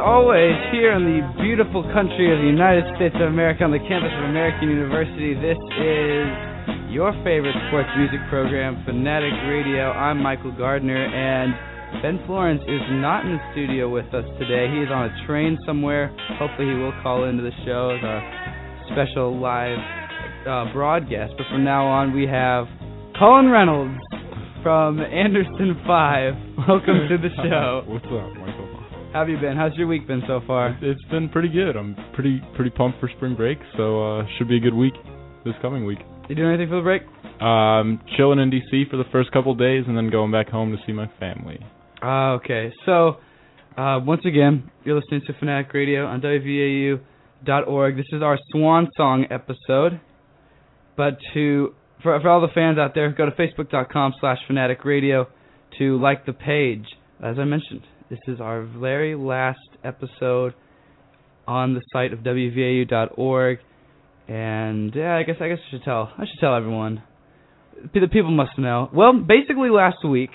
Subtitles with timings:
[0.00, 4.10] always here in the beautiful country of the United States of America on the campus
[4.16, 5.36] of American University.
[5.36, 6.26] This is
[6.88, 9.92] your favorite sports music program, Fanatic Radio.
[9.92, 11.52] I'm Michael Gardner and
[12.02, 14.72] Ben Florence is not in the studio with us today.
[14.72, 16.08] He is on a train somewhere.
[16.40, 18.20] Hopefully he will call into the show as our
[18.96, 19.78] special live
[20.48, 21.34] uh, broadcast.
[21.36, 22.64] But from now on we have
[23.18, 24.00] Collin Reynolds
[24.62, 26.34] from Anderson Five.
[26.68, 27.84] Welcome to the show.
[27.84, 28.39] What's up?
[29.12, 29.56] How have you been?
[29.56, 30.78] How's your week been so far?
[30.80, 31.74] It's been pretty good.
[31.74, 34.94] I'm pretty pretty pumped for spring break, so uh should be a good week
[35.44, 35.98] this coming week.
[36.28, 37.02] You doing anything for the break?
[37.42, 40.78] Um chilling in DC for the first couple days and then going back home to
[40.86, 41.58] see my family.
[42.00, 42.72] Ah, okay.
[42.86, 43.16] So,
[43.76, 47.96] uh, once again, you're listening to Fanatic Radio on WVAU.org.
[47.96, 50.00] This is our swan song episode.
[50.96, 55.26] But to for, for all the fans out there, go to facebook.com slash fanatic radio
[55.78, 56.86] to like the page.
[57.22, 60.52] As I mentioned, this is our very last episode
[61.46, 63.58] on the site of WVAU.org.
[64.26, 67.02] And yeah, I guess I guess I should tell I should tell everyone.
[67.94, 68.90] The people must know.
[68.92, 70.30] Well, basically last week,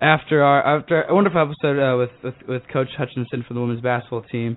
[0.00, 3.82] after our after a wonderful episode uh, with, with with Coach Hutchinson for the women's
[3.82, 4.56] basketball team,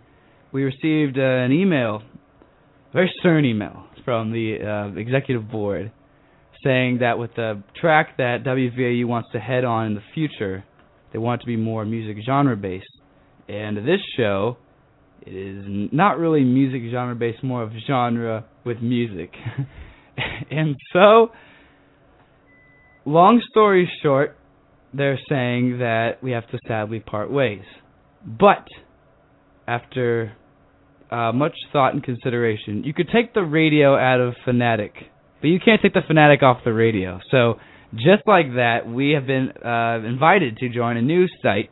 [0.53, 2.01] we received uh, an email,
[2.89, 5.91] a very stern email from the uh, executive board,
[6.63, 10.63] saying that with the track that WVAU wants to head on in the future,
[11.11, 12.85] they want it to be more music genre based.
[13.47, 14.57] And this show,
[15.25, 19.31] is not really music genre based, more of genre with music.
[20.51, 21.31] and so,
[23.05, 24.37] long story short,
[24.93, 27.63] they're saying that we have to sadly part ways.
[28.25, 28.67] But
[29.67, 30.33] after
[31.11, 34.93] uh, much thought and consideration, you could take the radio out of Fanatic,
[35.39, 37.19] but you can't take the Fanatic off the radio.
[37.29, 37.55] So
[37.93, 41.69] just like that, we have been uh, invited to join a new site,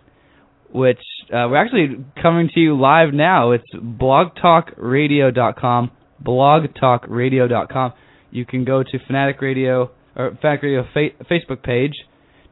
[0.72, 1.00] which
[1.30, 3.52] uh, we're actually coming to you live now.
[3.52, 5.92] It's blogtalkradio.com.
[6.24, 7.94] Blogtalkradio.com.
[8.32, 11.94] You can go to Fanatic Radio or Fanatic Radio fa- Facebook page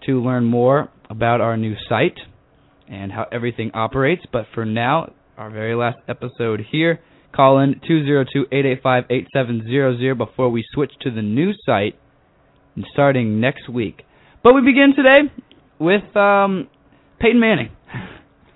[0.05, 2.17] to learn more about our new site
[2.87, 4.21] and how everything operates.
[4.31, 7.01] But for now, our very last episode here,
[7.35, 7.81] call in
[8.51, 11.95] 202-885-8700 before we switch to the new site
[12.91, 14.03] starting next week.
[14.43, 15.31] But we begin today
[15.79, 16.69] with um,
[17.19, 17.69] Peyton Manning.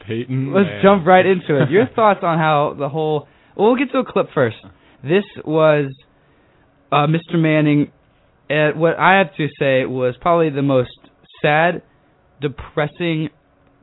[0.07, 0.53] Peyton.
[0.55, 1.69] Let's jump right into it.
[1.69, 3.27] Your thoughts on how the whole.
[3.55, 4.57] Well, we'll get to a clip first.
[5.03, 5.91] This was
[6.91, 7.35] uh, Mr.
[7.35, 7.91] Manning.
[8.49, 10.89] At what I have to say was probably the most
[11.41, 11.83] sad,
[12.41, 13.29] depressing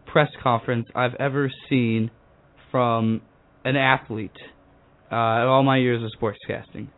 [0.06, 2.10] press conference I've ever seen
[2.70, 3.22] from
[3.64, 4.30] an athlete
[5.10, 6.88] uh, in all my years of sportscasting.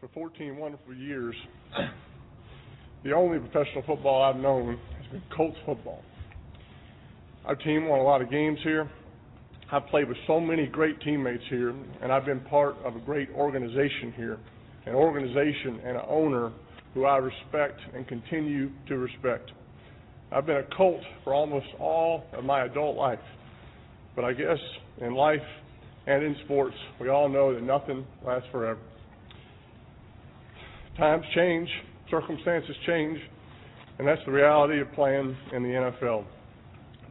[0.00, 1.34] For 14 wonderful years,
[3.02, 6.02] the only professional football I've known has been Colts football.
[7.44, 8.88] Our team won a lot of games here.
[9.72, 13.28] I've played with so many great teammates here, and I've been part of a great
[13.30, 14.38] organization here,
[14.86, 16.52] an organization and an owner
[16.94, 19.50] who I respect and continue to respect.
[20.30, 23.18] I've been a Colt for almost all of my adult life,
[24.14, 24.58] but I guess
[25.00, 25.40] in life
[26.06, 28.78] and in sports, we all know that nothing lasts forever.
[30.98, 31.68] Times change,
[32.10, 33.20] circumstances change,
[34.00, 36.24] and that's the reality of playing in the NFL.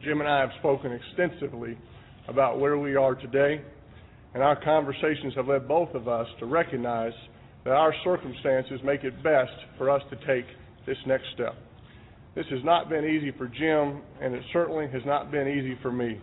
[0.04, 1.78] Jim and I have spoken extensively
[2.28, 3.62] about where we are today,
[4.34, 7.14] and our conversations have led both of us to recognize
[7.64, 10.44] that our circumstances make it best for us to take
[10.86, 11.54] this next step.
[12.34, 15.90] This has not been easy for Jim, and it certainly has not been easy for
[15.90, 16.20] me.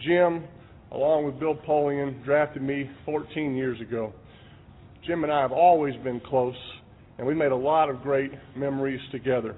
[0.00, 0.44] Jim,
[0.92, 4.12] along with Bill Polian, drafted me 14 years ago.
[5.04, 6.54] Jim and I have always been close,
[7.18, 9.54] and we made a lot of great memories together.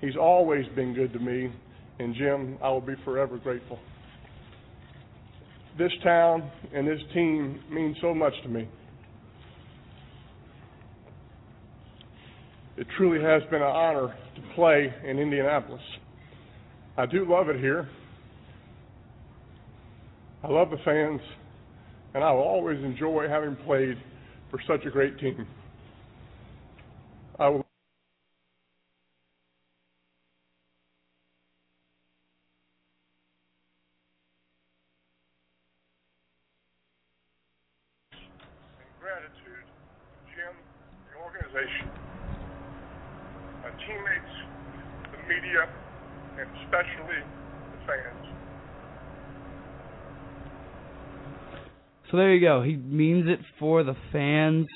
[0.00, 1.52] He's always been good to me,
[1.98, 3.78] and Jim, I will be forever grateful.
[5.78, 8.68] This town and this team mean so much to me.
[12.76, 15.80] It truly has been an honor to play in Indianapolis.
[16.98, 17.88] I do love it here.
[20.42, 21.20] I love the fans,
[22.14, 23.96] and I will always enjoy having played
[24.50, 25.46] for such a great team.
[27.38, 27.66] I will
[39.00, 39.66] gratitude,
[40.32, 40.54] Jim,
[41.12, 41.90] the organization,
[43.62, 44.34] my teammates,
[45.12, 45.68] the media,
[46.38, 48.36] and especially the fans.
[52.16, 52.62] There you go.
[52.62, 54.66] He means it for the fans.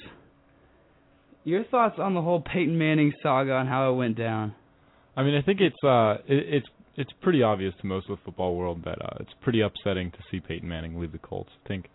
[1.44, 4.54] Your thoughts on the whole Peyton Manning saga and how it went down?
[5.16, 6.66] I mean, I think it's uh, it, it's
[6.96, 10.18] it's pretty obvious to most of the football world that uh, it's pretty upsetting to
[10.30, 11.50] see Peyton Manning leave the Colts.
[11.64, 11.86] I think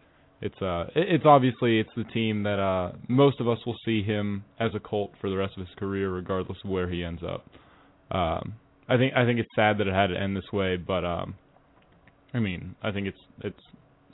[0.41, 4.01] it's uh it- it's obviously it's the team that uh most of us will see
[4.03, 7.21] him as a Colt for the rest of his career regardless of where he ends
[7.23, 7.45] up.
[8.11, 8.55] Um
[8.89, 11.35] I think I think it's sad that it had to end this way, but um
[12.33, 13.61] I mean, I think it's it's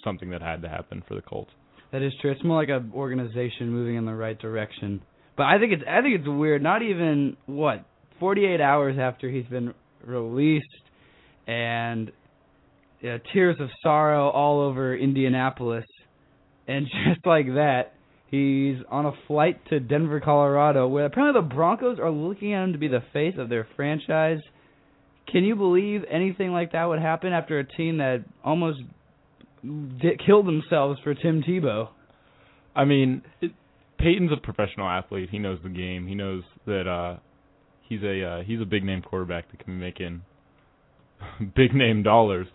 [0.03, 1.51] something that had to happen for the Colts.
[1.92, 2.31] That is true.
[2.31, 5.01] It's more like a organization moving in the right direction.
[5.36, 6.62] But I think it's I think it's weird.
[6.62, 7.86] Not even what
[8.19, 9.74] 48 hours after he's been
[10.06, 10.65] released,
[11.48, 12.12] and
[13.01, 15.86] yeah, tears of sorrow all over Indianapolis,
[16.68, 17.94] and just like that,
[18.30, 22.74] he's on a flight to Denver, Colorado, where apparently the Broncos are looking at him
[22.74, 24.39] to be the face of their franchise.
[25.31, 28.80] Can you believe anything like that would happen after a team that almost
[30.25, 31.89] killed themselves for Tim Tebow?
[32.75, 33.51] I mean, it,
[33.99, 35.29] Peyton's a professional athlete.
[35.31, 36.07] He knows the game.
[36.07, 37.19] He knows that uh
[37.87, 40.21] he's a uh, he's a big name quarterback that can be making
[41.55, 42.47] big name dollars.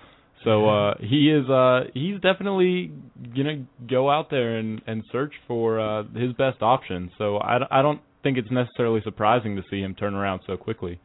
[0.44, 2.92] So uh he is uh he's definitely
[3.34, 7.10] going to go out there and and search for uh his best option.
[7.18, 10.56] So I d- I don't think it's necessarily surprising to see him turn around so
[10.56, 11.00] quickly.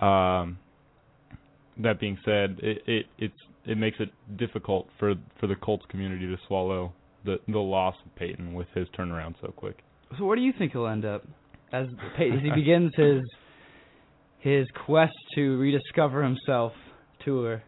[0.00, 0.58] Um
[1.80, 3.38] that being said, it it it's
[3.68, 6.92] it makes it difficult for for the Colts community to swallow
[7.24, 9.78] the the loss of Peyton with his turnaround so quick.
[10.18, 11.24] So where do you think he'll end up
[11.72, 11.86] as
[12.16, 13.22] Pey- as he begins his
[14.40, 16.72] his quest to rediscover himself
[17.24, 17.62] tour?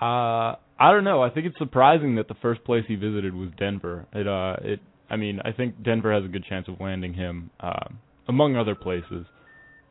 [0.00, 1.22] Uh I don't know.
[1.22, 4.06] I think it's surprising that the first place he visited was Denver.
[4.12, 7.50] It uh it I mean, I think Denver has a good chance of landing him
[7.60, 9.26] um among other places.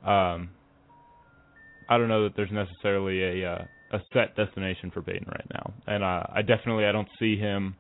[0.04, 0.50] Um
[1.88, 3.66] I don't know that there's necessarily a uh,
[3.96, 5.74] a set destination for Peyton right now.
[5.88, 7.76] And uh I definitely I don't see him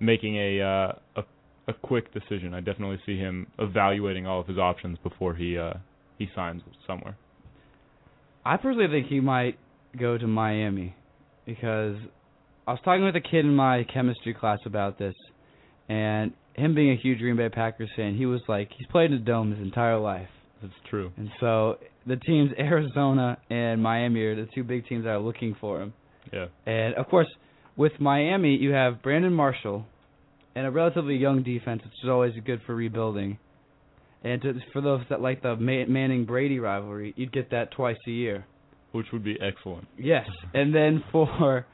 [0.00, 1.24] making a uh a
[1.68, 2.54] a quick decision.
[2.54, 5.74] I definitely see him evaluating all of his options before he uh
[6.18, 7.16] he signs somewhere.
[8.44, 9.58] I personally think he might
[9.98, 10.94] go to Miami
[11.44, 11.96] because
[12.66, 15.14] I was talking with a kid in my chemistry class about this,
[15.88, 19.18] and him being a huge Green Bay Packers fan, he was like, he's played in
[19.18, 20.28] the dome his entire life,
[20.62, 21.12] That's true.
[21.16, 25.56] and so the teams Arizona and Miami are the two big teams that are looking
[25.60, 25.92] for him.
[26.32, 26.46] Yeah.
[26.64, 27.28] And of course,
[27.76, 29.84] with Miami, you have Brandon Marshall
[30.54, 33.38] and a relatively young defense, which is always good for rebuilding.
[34.24, 38.10] And to, for those that like the Manning Brady rivalry, you'd get that twice a
[38.10, 38.46] year.
[38.92, 39.86] Which would be excellent.
[39.98, 41.66] Yes, and then for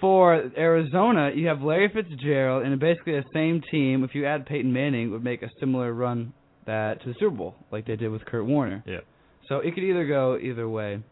[0.00, 4.04] for Arizona, you have Larry Fitzgerald and basically the same team.
[4.04, 6.34] If you add Peyton Manning, would make a similar run
[6.66, 8.84] that to the Super Bowl, like they did with Kurt Warner.
[8.86, 8.98] Yeah.
[9.48, 11.02] So it could either go either way.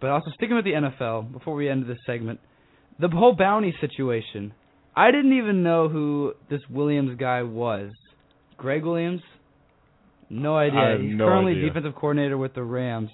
[0.00, 2.40] But also sticking with the NFL before we end this segment,
[3.00, 4.52] the whole bounty situation.
[4.96, 7.90] I didn't even know who this Williams guy was.
[8.56, 9.22] Gregg Williams?
[10.30, 10.98] No idea.
[11.00, 11.66] He's no currently idea.
[11.66, 13.10] defensive coordinator with the Rams,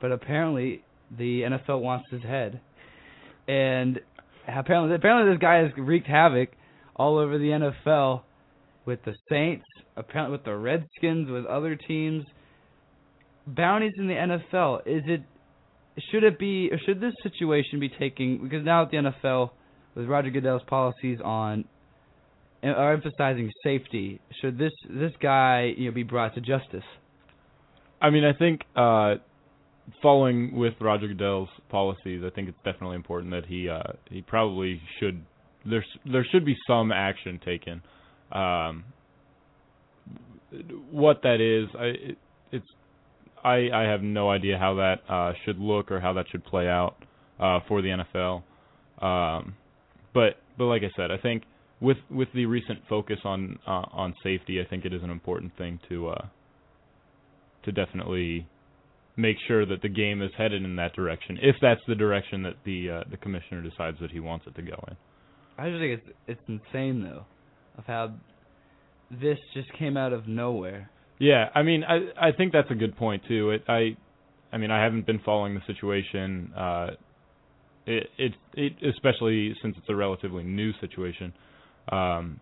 [0.00, 0.84] but apparently
[1.16, 2.60] the NFL wants his head.
[3.48, 4.00] And
[4.46, 6.50] apparently apparently this guy has wreaked havoc
[6.94, 8.22] all over the NFL
[8.84, 9.64] with the Saints,
[9.96, 12.24] apparently with the Redskins, with other teams.
[13.46, 15.22] Bounties in the NFL, is it
[16.10, 19.50] should it be or should this situation be taking because now at the NFL
[19.94, 21.64] with Roger Goodell's policies on
[22.62, 26.84] are emphasizing safety, should this this guy you know be brought to justice?
[28.00, 29.14] I mean, I think uh,
[30.02, 34.80] following with Roger Goodell's policies, I think it's definitely important that he uh, he probably
[34.98, 35.24] should
[35.64, 37.82] there's there should be some action taken.
[38.32, 38.84] Um,
[40.90, 42.18] what that is, I it,
[42.52, 42.66] it's
[43.46, 46.68] I I have no idea how that uh, should look or how that should play
[46.68, 46.96] out
[47.38, 48.42] uh, for the NFL.
[49.00, 49.54] Um,
[50.12, 51.44] but but like I said, I think
[51.80, 55.56] with with the recent focus on uh, on safety, I think it is an important
[55.56, 56.26] thing to uh,
[57.64, 58.48] to definitely
[59.16, 61.38] make sure that the game is headed in that direction.
[61.40, 64.62] If that's the direction that the uh, the commissioner decides that he wants it to
[64.62, 64.96] go in.
[65.58, 67.24] I just think it's it's insane though,
[67.78, 68.12] of how
[69.10, 70.90] this just came out of nowhere.
[71.18, 73.50] Yeah, I mean, I I think that's a good point too.
[73.50, 73.96] It I
[74.52, 76.90] I mean, I haven't been following the situation uh
[77.86, 81.32] it it, it especially since it's a relatively new situation.
[81.90, 82.40] Um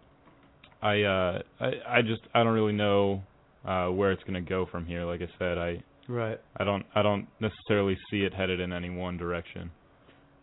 [0.83, 3.23] I uh I I just I don't really know
[3.67, 5.05] uh where it's going to go from here.
[5.05, 6.39] Like I said, I Right.
[6.57, 9.71] I don't I don't necessarily see it headed in any one direction.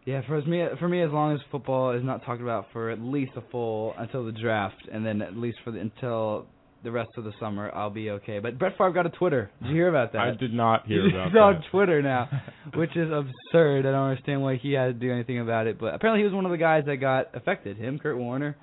[0.06, 3.00] Yeah, for me, for me, as long as football is not talked about for at
[3.00, 6.48] least a full until the draft, and then at least for the, until
[6.84, 8.40] the rest of the summer, I'll be okay.
[8.40, 9.52] But Brett Favre got a Twitter.
[9.62, 10.22] Did you hear about that?
[10.22, 11.64] I did not hear about He's on that.
[11.70, 12.30] Twitter now,
[12.76, 13.86] which is absurd.
[13.86, 15.80] I don't understand why he had to do anything about it.
[15.80, 17.78] But apparently, he was one of the guys that got affected.
[17.78, 18.56] Him, Kurt Warner,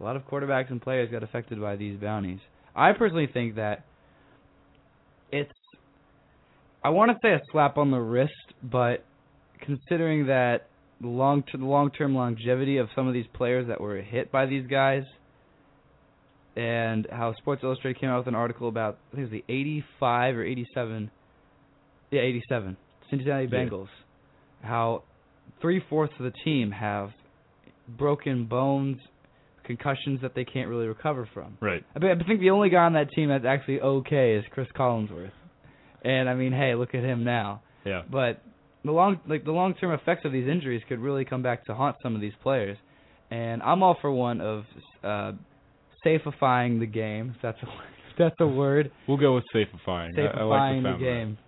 [0.00, 2.40] a lot of quarterbacks and players got affected by these bounties.
[2.74, 3.84] I personally think that
[5.32, 5.50] it's,
[6.84, 8.32] I want to say a slap on the wrist,
[8.62, 9.04] but
[9.60, 10.68] considering that
[11.00, 14.46] the long the long term longevity of some of these players that were hit by
[14.46, 15.02] these guys,
[16.56, 19.52] and how Sports Illustrated came out with an article about I think it was the
[19.52, 21.10] 85 or 87,
[22.10, 22.76] yeah 87
[23.10, 23.58] Cincinnati Yeah.
[23.58, 23.88] Bengals,
[24.62, 25.02] how
[25.60, 27.10] three fourths of the team have
[27.88, 28.98] broken bones,
[29.64, 31.56] concussions that they can't really recover from.
[31.60, 31.84] Right.
[31.94, 34.66] I, bet- I think the only guy on that team that's actually okay is Cris
[34.76, 35.30] Collinsworth,
[36.04, 37.62] and I mean, hey, look at him now.
[37.84, 38.02] Yeah.
[38.10, 38.42] But
[38.84, 41.74] the long like the long term effects of these injuries could really come back to
[41.74, 42.76] haunt some of these players.
[43.30, 44.64] And I'm all for one of
[45.04, 45.32] uh
[46.04, 47.66] safifying the game, if that's a
[48.10, 48.90] if that's a word.
[49.06, 50.18] We'll go with safifying.
[50.18, 51.04] I, I like the, the sound of that.
[51.04, 51.38] game.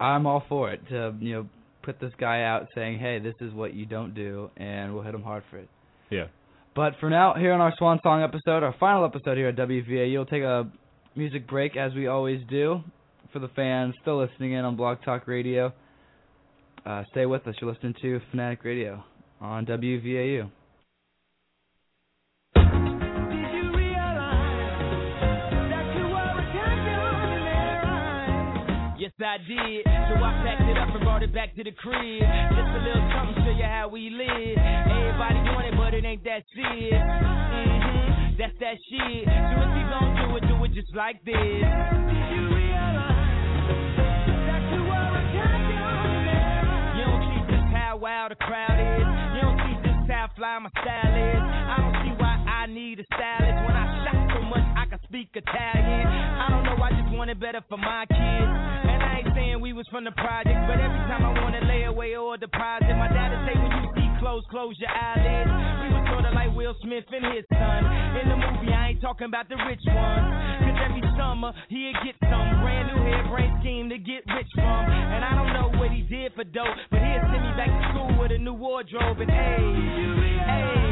[0.00, 1.46] I'm all for it to, you know,
[1.82, 5.14] put this guy out saying, "Hey, this is what you don't do," and we'll hit
[5.14, 5.68] him hard for it.
[6.10, 6.26] Yeah.
[6.74, 10.10] But for now, here on our Swan Song episode, our final episode here at WVA,
[10.10, 10.68] you'll take a
[11.14, 12.80] music break as we always do.
[13.32, 15.72] For the fans still listening in on Blog Talk Radio,
[16.86, 17.54] uh, stay with us.
[17.60, 19.02] You're listening to Fanatic Radio
[19.40, 20.50] on WVAU.
[29.22, 29.86] I did.
[29.86, 32.18] So I packed it up and brought it back to the crib.
[32.18, 34.58] Just a little something, show you how we live.
[34.58, 36.98] Everybody doing it, but it ain't that serious.
[36.98, 39.22] hmm That's that shit.
[39.30, 41.30] So if you gon' do it, do it just like this.
[41.38, 43.70] Did you realize
[44.50, 46.98] that you were a champion?
[46.98, 49.06] You don't see just how wild the crowd is.
[49.38, 51.38] You don't see just how fly my style is.
[51.38, 53.43] I don't see why I need a stylist
[55.14, 56.10] speak Italian.
[56.10, 58.50] I don't know, I just want it better for my kids.
[58.90, 61.86] And I ain't saying we was from the project, but every time I wanna lay
[61.86, 65.54] away or deposit, my dad'd say when you see clothes, close your eyelids.
[65.86, 67.86] We was sorta like Will Smith and his son.
[68.18, 70.26] In the movie, I ain't talking about the rich ones.
[70.66, 74.82] Cause every summer he'd get some brand new hairbrain scheme to get rich from.
[74.90, 77.82] And I don't know what he did for dope, but he'd send me back to
[77.94, 79.62] school with a new wardrobe and hey,
[80.42, 80.83] hey,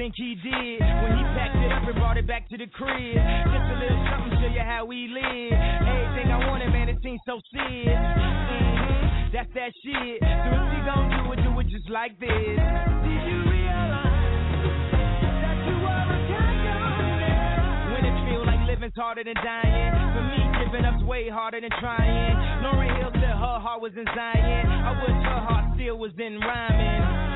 [0.00, 3.20] think he did when he packed it up and brought it back to the crib.
[3.20, 5.52] Just a little something, show you how we live.
[5.52, 8.00] Everything I wanted, man, it seems so serious.
[8.00, 10.24] hmm That's that shit.
[10.24, 12.32] So if you gon' do it, do it just like this.
[12.32, 14.64] Did you realize
[15.36, 17.92] that you were a champion?
[17.92, 19.92] When it feel like living's harder than dying.
[20.16, 22.40] For me, giving up's way harder than trying.
[22.64, 24.64] Lauryn Hill said her heart was in Zion.
[24.64, 27.29] I wish her heart still was in rhyming.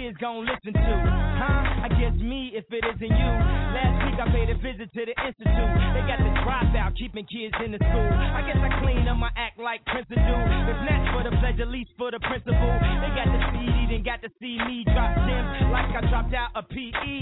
[0.00, 0.94] Kids gon' listen to?
[1.36, 1.84] Huh?
[1.84, 3.30] I guess me if it isn't you.
[3.76, 5.72] Last week I paid a visit to the institute.
[5.92, 8.08] They got the dropout keeping kids in the school.
[8.08, 10.16] I guess I clean up my act like Prince do.
[10.16, 12.72] If not for the pledge, at least for the principal.
[12.80, 16.48] They got the CD, then got to see me drop gems like I dropped out
[16.56, 17.14] a PE.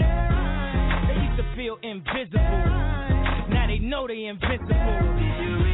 [1.11, 2.63] They used to feel invisible.
[3.51, 5.68] Now they know they invincible.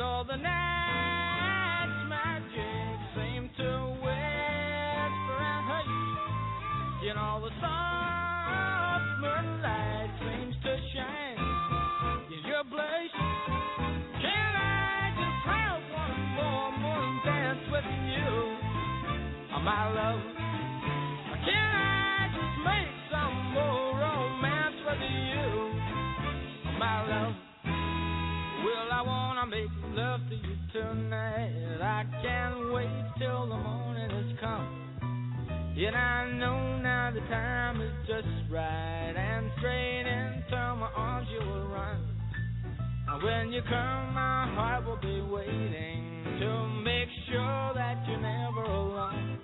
[0.00, 0.59] Know the night's
[38.22, 39.14] just right.
[39.16, 42.00] And straight into my arms you will run.
[43.08, 48.64] And when you come, my heart will be waiting to make sure that you're never
[48.64, 49.38] alone.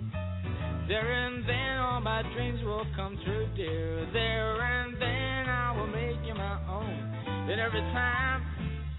[0.87, 4.07] There and then all my dreams will come true, dear.
[4.13, 7.47] There and then I will make you my own.
[7.47, 8.43] Then every time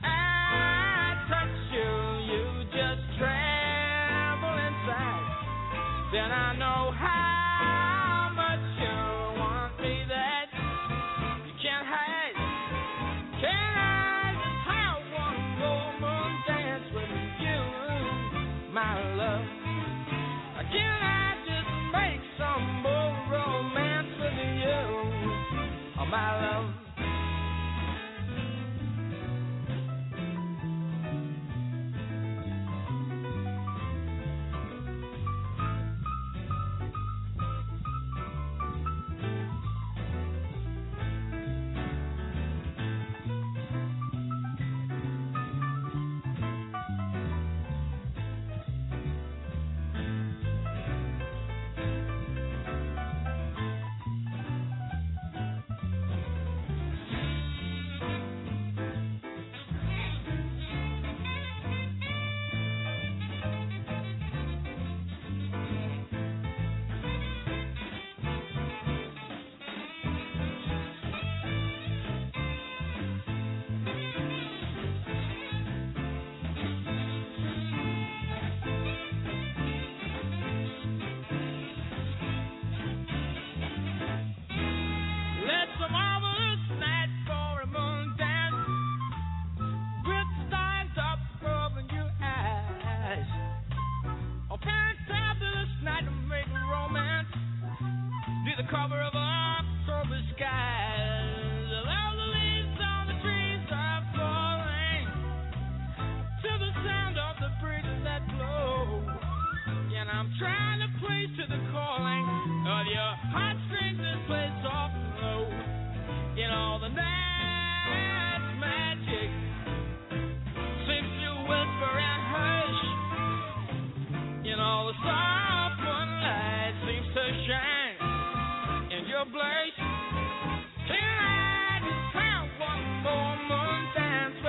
[0.02, 1.90] I touch you,
[2.34, 5.26] you just tremble inside.
[6.12, 7.17] Then I know how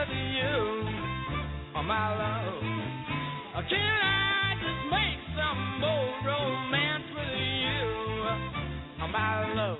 [0.10, 0.58] with you,
[1.78, 2.64] oh my love?
[3.56, 7.84] Or Can I just make some more romance with you,
[9.04, 9.79] oh my love?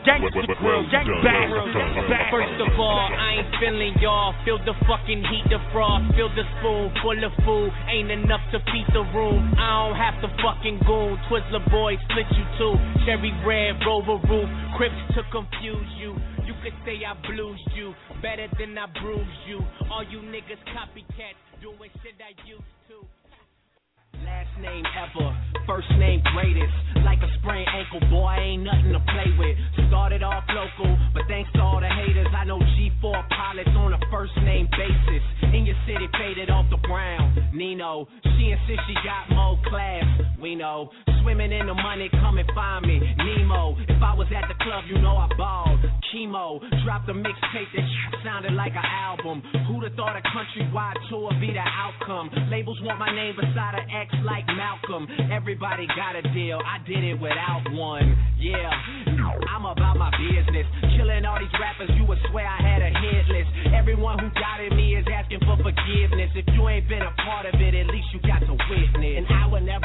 [0.00, 1.04] Gang, Well, well, well done.
[1.12, 2.30] Well done.
[2.30, 4.32] First of all, I ain't feeling y'all.
[4.46, 6.14] Feel the fucking heat, the frost.
[6.16, 7.70] Fill the spoon full of food.
[7.90, 9.52] Ain't enough to feed the room.
[9.58, 11.18] I don't have to fucking goon.
[11.28, 12.74] Twizzler boy, split you two.
[13.04, 14.48] Cherry red, rover roof.
[14.78, 16.16] Crips to confuse you.
[16.62, 17.94] Could say I bluesed you.
[18.20, 19.60] Better than I bruised you.
[19.90, 23.19] All you niggas copycats doing shit I used to.
[24.30, 25.34] Last name ever,
[25.66, 26.72] first name greatest.
[27.02, 29.58] Like a sprained ankle, boy, ain't nothing to play with.
[29.88, 33.98] Started off local, but thanks to all the haters, I know G4 pilots on a
[34.12, 35.24] first name basis.
[35.52, 37.42] In your city, faded off the ground.
[37.52, 40.06] Nino, she insists she got more class.
[40.40, 40.90] We know,
[41.22, 43.00] swimming in the money, come and find me.
[43.18, 45.80] Nemo, if I was at the club, you know I balled.
[46.14, 47.86] Chemo, dropped a mixtape that
[48.24, 49.42] sounded like an album.
[49.68, 52.30] Who'd have thought a countrywide tour be the outcome?
[52.50, 55.08] Labels want my name beside an X like Malcolm.
[55.32, 58.16] Everybody got a deal, I did it without one.
[58.38, 58.72] Yeah,
[59.48, 60.66] I'm about my business.
[60.96, 63.48] Killing all these rappers, you would swear I had a hit list.
[63.76, 66.30] Everyone who doubted me is asking for forgiveness.
[66.34, 69.24] If you ain't been a part of it, at least you got to witness.
[69.24, 69.79] And I would never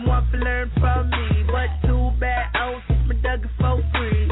[0.00, 1.44] and want to learn from me.
[1.46, 4.30] But too bad I don't teach my Dougie for free.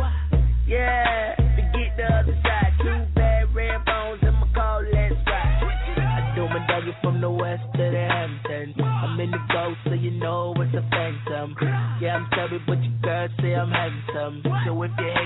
[0.66, 2.72] Yeah, to get the other side.
[2.80, 5.62] Too bad red bones in my car let's ride.
[5.98, 8.76] I do my Dougie from the west to the Hamptons.
[8.80, 11.56] I'm in the ghost, so you know it's a phantom.
[12.00, 14.42] Yeah, I'm chubby, but your girl say I'm handsome.
[14.66, 15.17] So if you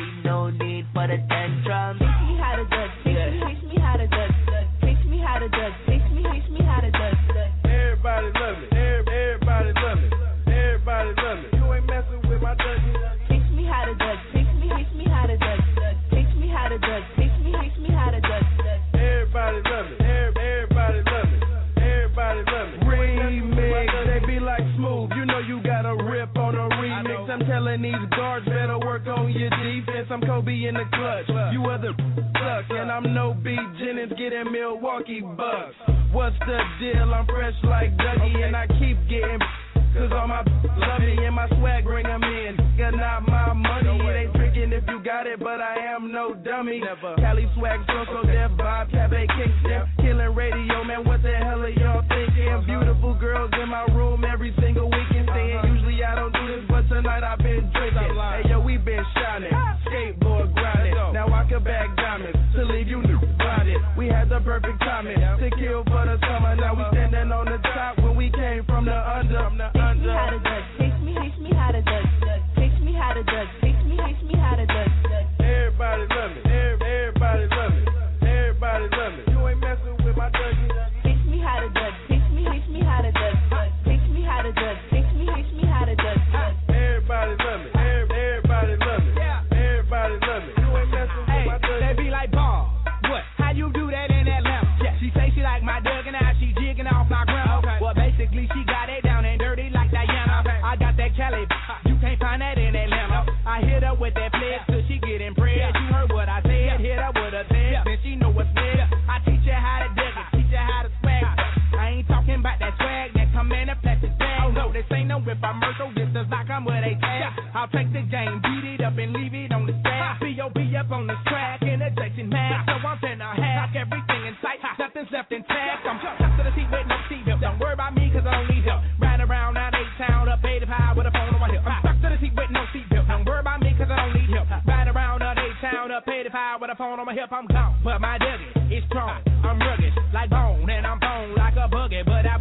[118.13, 118.37] game.
[118.45, 120.21] Beat it up and leave it on the stack.
[120.21, 120.61] B.O.B.
[120.77, 121.65] up on the track.
[121.65, 122.69] In a Jason mask.
[122.69, 124.61] So I'm then I hack everything in sight.
[124.77, 125.89] Nothing's left intact.
[125.89, 127.41] I'm chucked to the seat with no seatbelt.
[127.41, 128.85] Don't worry about me cause I don't need help.
[129.01, 131.65] Riding around out of town up 85 with a phone on my hip.
[131.65, 133.09] I'm stuck to the seat with no seatbelt.
[133.09, 134.49] Don't worry about me cause I don't need help.
[134.69, 137.33] Riding around out of town up 85 with a phone on my hip.
[137.33, 137.81] I'm gone.
[137.81, 139.25] But my duggy is strong.
[139.41, 142.05] I'm rugged like bone and I'm bone like a buggy.
[142.05, 142.37] But I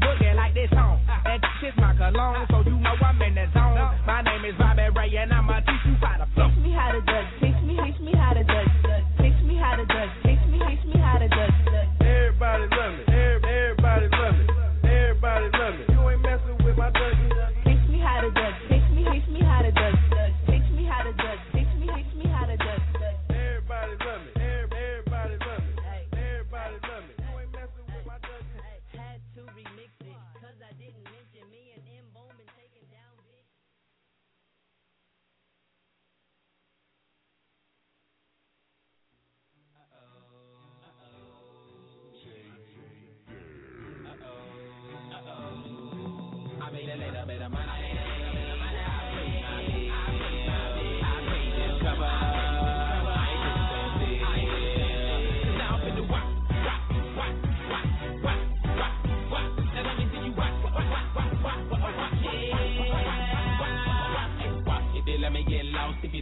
[2.12, 3.80] alone, so you know I'm in the zone.
[4.06, 5.62] My name is Bobby Ray, and I'm a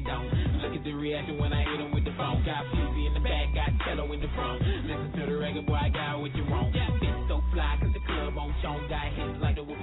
[0.09, 0.29] don't.
[0.65, 2.41] Look at the reaction when I hit 'em with the phone.
[2.43, 4.61] Got Fusey in the back, got Cello in the front.
[4.65, 6.73] Listen to the record, boy, I got what you want.
[6.73, 9.79] Fit so fly, cause the club on Sean got hits like the whoop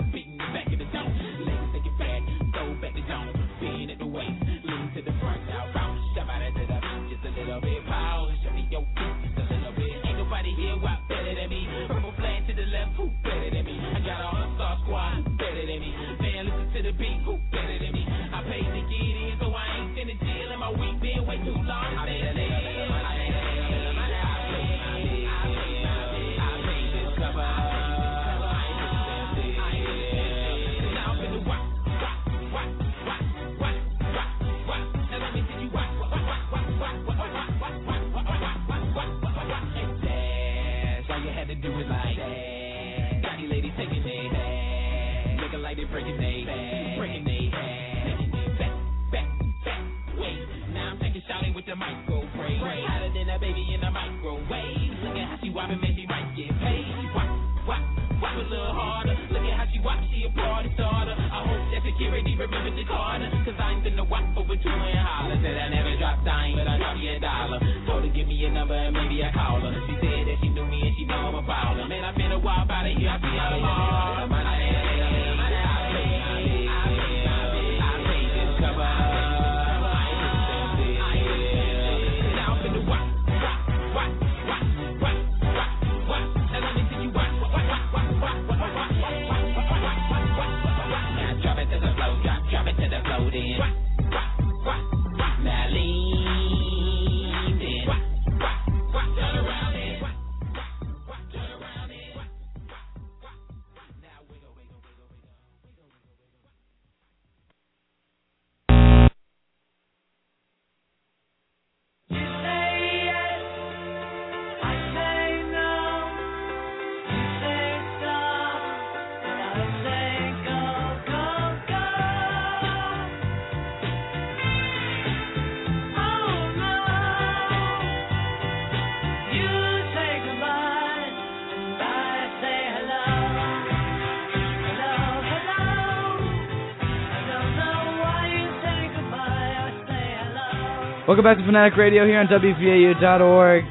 [141.17, 143.65] Welcome back to Fanatic Radio here on WVAU.org.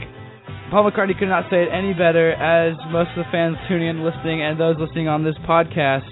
[0.72, 4.04] Paul McCartney could not say it any better as most of the fans tuning in,
[4.04, 6.10] listening, and those listening on this podcast.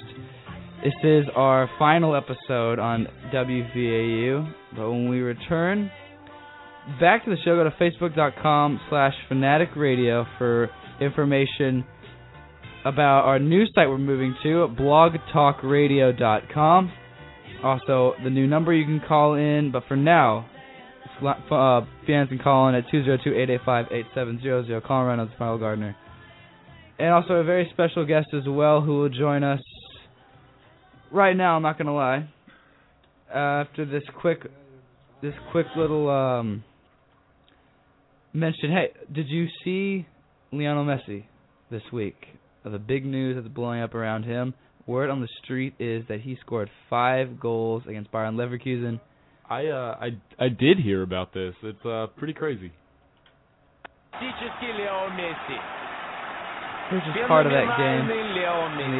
[0.83, 4.53] This is our final episode on WVAU.
[4.75, 5.89] But when we return
[6.99, 10.69] back to the show, go to facebook.com slash fanatic radio for
[11.01, 11.83] information
[12.85, 16.91] about our new site we're moving to, blogtalkradio.com.
[17.63, 20.47] Also, the new number you can call in, but for now,
[21.21, 24.83] uh, fans can call in at 202-885-8700.
[24.83, 25.95] Call Reynolds, Final Gardner.
[26.99, 29.59] And also a very special guest as well who will join us
[31.13, 32.27] right now, I'm not going to lie.
[33.33, 34.43] After this quick
[35.21, 36.63] this quick little um
[38.33, 40.05] mention, hey, did you see
[40.51, 41.23] Lionel Messi
[41.71, 42.17] this week?
[42.65, 44.53] Uh, The big news that's blowing up around him.
[44.85, 48.99] Word on the street is that he scored five goals against Bayer Leverkusen.
[49.53, 50.07] I uh, I
[50.43, 51.53] I did hear about this.
[51.61, 52.71] It's uh, pretty crazy.
[57.27, 58.07] Part of that game.
[58.09, 58.17] The,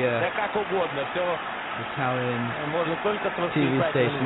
[0.05, 0.21] uh,
[1.89, 2.41] Italian
[3.49, 4.21] TV station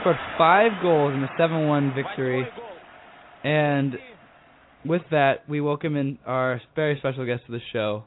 [0.00, 2.48] scored five goals in a 7-1 victory,
[3.44, 3.98] and
[4.84, 8.04] with that, we welcome in our very special guest of the show,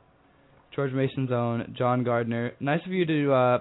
[0.75, 2.53] George Mason's own John Gardner.
[2.59, 3.59] Nice of you to uh,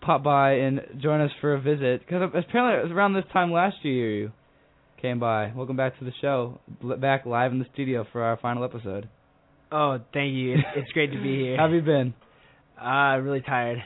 [0.00, 2.00] pop by and join us for a visit.
[2.00, 4.32] Because apparently it was around this time last year you
[5.00, 5.52] came by.
[5.54, 6.60] Welcome back to the show.
[6.82, 9.08] Back live in the studio for our final episode.
[9.70, 10.56] Oh, thank you.
[10.76, 11.56] It's, great to be here.
[11.58, 12.14] How have you been?
[12.80, 13.78] Uh, really tired.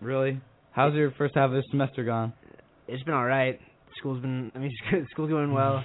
[0.00, 0.40] Really?
[0.72, 2.32] How's your first half of the semester gone?
[2.86, 3.60] It's been all right.
[3.98, 4.50] School's been.
[4.54, 4.70] I mean,
[5.12, 5.84] school's going well.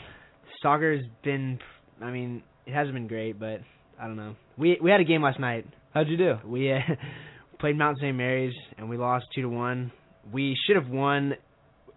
[0.62, 1.60] Soccer's been.
[2.02, 3.60] I mean, it hasn't been great, but
[4.00, 4.36] I don't know.
[4.58, 5.66] We we had a game last night.
[5.94, 6.36] How'd you do?
[6.46, 6.80] We uh,
[7.64, 8.14] played Mount St.
[8.14, 9.90] Mary's and we lost two to one.
[10.34, 11.32] We should have won,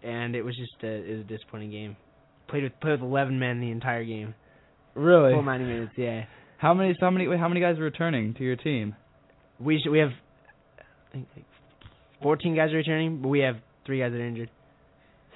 [0.01, 1.97] and it was just a, it was a disappointing game.
[2.47, 4.37] Played with played with eleven men the entire game.
[4.95, 5.33] Really?
[5.33, 5.91] Full ninety minutes.
[5.97, 6.27] Yeah.
[6.59, 6.95] How many?
[7.01, 7.27] So how many?
[7.37, 8.95] How many guys are returning to your team?
[9.59, 10.11] We should, we have
[10.79, 11.47] I think like
[12.23, 14.51] 14 guys are returning, but we have three guys that are injured.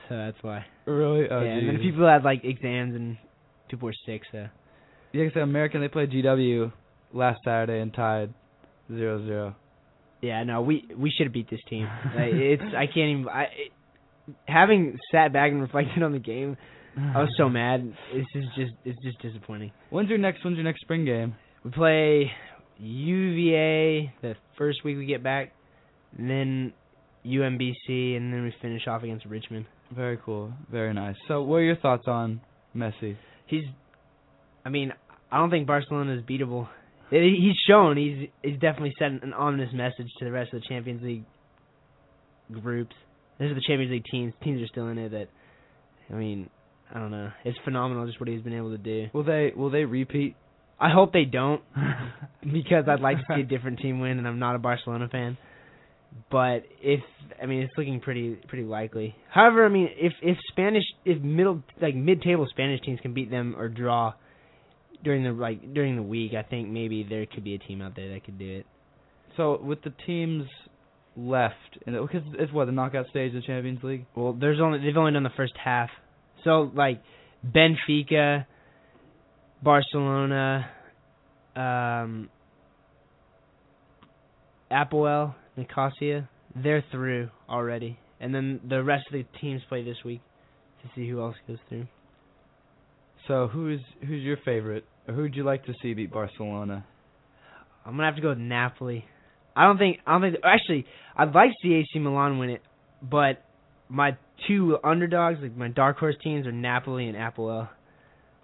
[0.08, 0.64] So that's why.
[0.86, 1.26] Really?
[1.28, 3.16] Oh, yeah, and then people had like exams and
[3.68, 4.22] people were sick.
[4.30, 4.46] So
[5.12, 5.80] Yeah, like I said, American.
[5.80, 6.72] They played GW
[7.12, 8.32] last Saturday and tied
[8.88, 9.56] zero zero.
[10.22, 11.88] Yeah, no, we we should have beat this team.
[12.14, 13.28] Like, it's I can't even.
[13.28, 13.72] I it,
[14.46, 16.56] having sat back and reflected on the game,
[16.96, 17.92] I was so mad.
[18.14, 19.72] This is just it's just disappointing.
[19.90, 20.44] When's your next?
[20.44, 21.34] When's your next spring game?
[21.64, 22.30] We play
[22.78, 25.52] UVA the first week we get back,
[26.16, 26.72] and then
[27.24, 29.66] UMBC, and then we finish off against Richmond.
[29.94, 30.52] Very cool.
[30.70, 31.16] Very nice.
[31.28, 32.40] So, what are your thoughts on
[32.76, 33.16] Messi?
[33.46, 33.64] He's,
[34.64, 34.92] I mean,
[35.30, 36.68] I don't think Barcelona is beatable.
[37.10, 40.66] He- He's shown he's he's definitely sent an ominous message to the rest of the
[40.68, 41.24] Champions League
[42.62, 42.94] groups.
[43.38, 44.32] This is the Champions League teams.
[44.42, 45.10] Teams are still in it.
[45.10, 45.28] That,
[46.10, 46.50] I mean,
[46.94, 47.30] I don't know.
[47.44, 49.06] It's phenomenal just what he's been able to do.
[49.12, 49.52] Will they?
[49.54, 50.36] Will they repeat?
[50.78, 51.60] I hope they don't,
[52.42, 55.36] because I'd like to see a different team win, and I'm not a Barcelona fan.
[56.30, 57.00] But if
[57.40, 59.14] I mean, it's looking pretty pretty likely.
[59.30, 63.30] However, I mean, if if Spanish, if middle like mid table Spanish teams can beat
[63.30, 64.14] them or draw
[65.02, 67.96] during the like during the week, I think maybe there could be a team out
[67.96, 68.66] there that could do it.
[69.36, 70.46] So, with the teams
[71.16, 71.54] left,
[71.86, 74.06] and because it's what the knockout stage of the Champions League.
[74.14, 75.90] Well, there's only they've only done the first half,
[76.44, 77.02] so like
[77.46, 78.46] Benfica,
[79.62, 80.70] Barcelona,
[81.56, 82.28] um,
[84.70, 90.20] Apoel, Nicosia, they're through already, and then the rest of the teams play this week
[90.82, 91.86] to see who else goes through.
[93.30, 94.84] So, who's who's your favorite?
[95.06, 96.84] Who'd you like to see beat Barcelona?
[97.86, 99.04] I'm gonna have to go with Napoli.
[99.54, 100.84] I don't think I don't think actually
[101.16, 102.60] I'd like to see AC Milan win it,
[103.00, 103.44] but
[103.88, 104.16] my
[104.48, 107.68] two underdogs, like my dark horse teams, are Napoli and Apoel,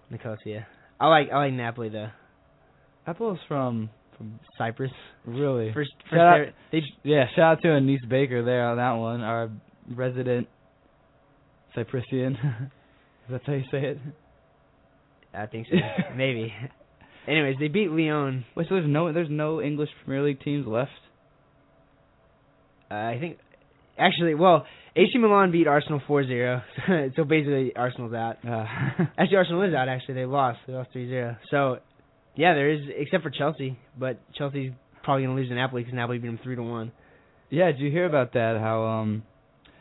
[0.09, 0.69] Nicosia.
[1.01, 2.11] I like I like Napoli though.
[3.09, 4.93] Apoel's from from Cyprus.
[5.25, 5.73] Really?
[5.75, 9.23] First, first Shout out- they, Yeah, shout out to Anise Baker there on that one,
[9.23, 9.51] our
[9.91, 10.47] resident
[11.77, 12.35] Cyprissian.
[13.27, 13.99] Is that how you say it?
[15.37, 15.77] I think so.
[16.17, 16.53] Maybe.
[17.29, 18.45] Anyways, they beat Lyon.
[18.55, 20.91] Wait, so there's no there's no English Premier League teams left?
[22.91, 23.39] Uh, I think
[23.99, 26.63] actually, well, AC Milan beat Arsenal 4-0.
[27.17, 28.37] so basically, Arsenal's out.
[28.47, 28.65] Uh,
[29.19, 29.89] Actually, Arsenal is out.
[29.89, 30.61] Actually, they lost.
[30.67, 31.37] They lost 3-0.
[31.51, 31.79] So
[32.37, 34.73] yeah, there is except for Chelsea, but Chelsea's
[35.03, 36.93] probably gonna lose to Napoli because Napoli beat them three to one.
[37.51, 38.57] yeah, did you hear about that?
[38.61, 39.23] How um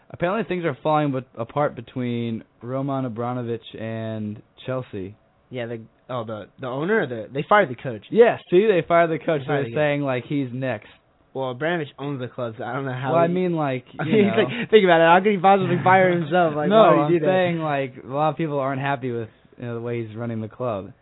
[0.10, 5.16] apparently things are falling but apart between Roman Abramovich and Chelsea.
[5.50, 8.06] Yeah, the oh the the owner or the they fired the coach.
[8.10, 9.42] Yeah, see, they fired the coach.
[9.42, 10.88] They They're the saying like he's next.
[11.34, 13.12] Well, Abramovich owns the club, so I don't know how.
[13.14, 14.44] well, I mean like I you mean, know.
[14.44, 15.08] like, think about it.
[15.12, 16.56] How could he possibly fire himself?
[16.56, 19.76] Like, no, I'm he saying like a lot of people aren't happy with you know,
[19.76, 20.94] the way he's running the club.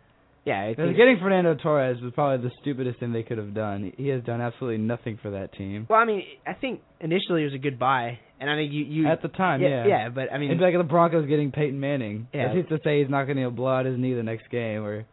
[0.44, 3.92] Yeah, getting Fernando Torres was probably the stupidest thing they could have done.
[3.96, 5.86] He has done absolutely nothing for that team.
[5.88, 8.84] Well, I mean, I think initially it was a good buy, and I think you
[8.84, 9.86] you At the time, yeah, yeah.
[9.86, 12.28] yeah, but I mean, it's like the Broncos getting Peyton Manning.
[12.32, 12.48] Yeah.
[12.54, 14.84] That's just to say he's not going to blow out his knee the next game
[14.84, 15.04] or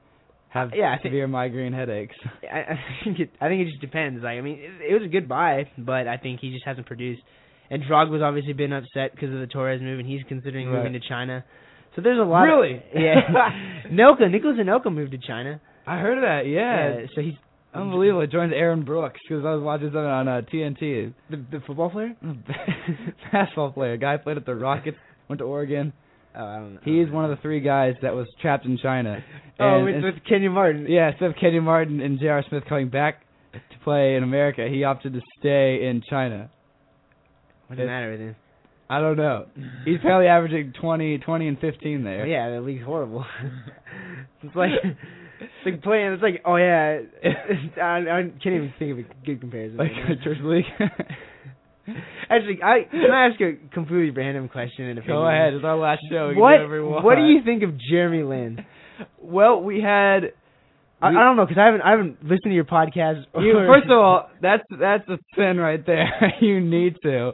[0.50, 2.16] have Yeah, I think- severe migraine headaches.
[2.52, 4.24] I, I think it I think it just depends.
[4.24, 6.88] Like, I mean, it, it was a good buy, but I think he just hasn't
[6.88, 7.22] produced.
[7.70, 10.78] And Drogba's obviously been upset because of the Torres move, and he's considering Right.
[10.84, 11.46] moving to China.
[11.96, 12.42] So there's a lot.
[12.44, 12.76] Really?
[12.78, 13.22] Of, yeah.
[13.92, 15.62] Noka, Nicolas Anelka moved to China.
[15.88, 16.48] I heard of that.
[16.48, 17.34] Yeah, so he's
[17.74, 18.22] unbelievable.
[18.22, 21.14] It joins Aaron Brooks because I was watching something on uh, TNT.
[21.30, 22.16] the the football player.
[23.32, 24.98] Basketball player, guy played at the Rockets,
[25.30, 25.94] went to Oregon.
[26.36, 26.80] Oh, I don't know.
[26.86, 29.24] He is one of the three guys that was trapped in China.
[29.60, 30.86] Oh, And- with, and- with Kenyon Martin.
[30.90, 32.44] Yeah, instead of Kenny Martin and J.R.
[32.48, 33.22] Smith coming back
[33.54, 36.50] to play in America, he opted to stay in China.
[37.68, 38.36] What's the matter with him?
[38.90, 39.46] I don't know.
[39.86, 42.18] He's probably averaging 20, 20 and 15 there.
[42.20, 43.26] Well, yeah, the league's horrible.
[44.44, 44.72] it's like
[45.42, 46.14] it's like playing.
[46.14, 47.00] It's like oh yeah,
[47.82, 49.78] I, I can't even think of a good comparison.
[49.78, 50.66] Like right church league.
[52.30, 54.86] Actually, I can I ask a completely random question?
[54.86, 55.54] And Go ahead.
[55.54, 56.28] It's our last show.
[56.28, 57.04] What do whatever we want.
[57.04, 58.66] What do you think of Jeremy Lin?
[59.20, 60.34] Well, we had.
[61.02, 63.24] I, we- I don't know because I haven't I haven't listened to your podcast.
[63.40, 66.08] You, first of all, that's that's a sin right there.
[66.40, 67.32] you need to.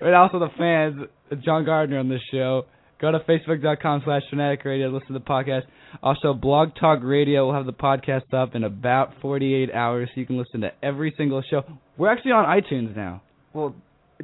[0.00, 1.08] But also the fans,
[1.42, 2.66] John Gardner on this show.
[3.00, 5.62] Go to facebook.com slash fanatic radio, listen to the podcast.
[6.02, 10.26] Also, Blog Talk Radio will have the podcast up in about 48 hours, so you
[10.26, 11.62] can listen to every single show.
[11.96, 13.22] We're actually on iTunes now.
[13.52, 13.74] well,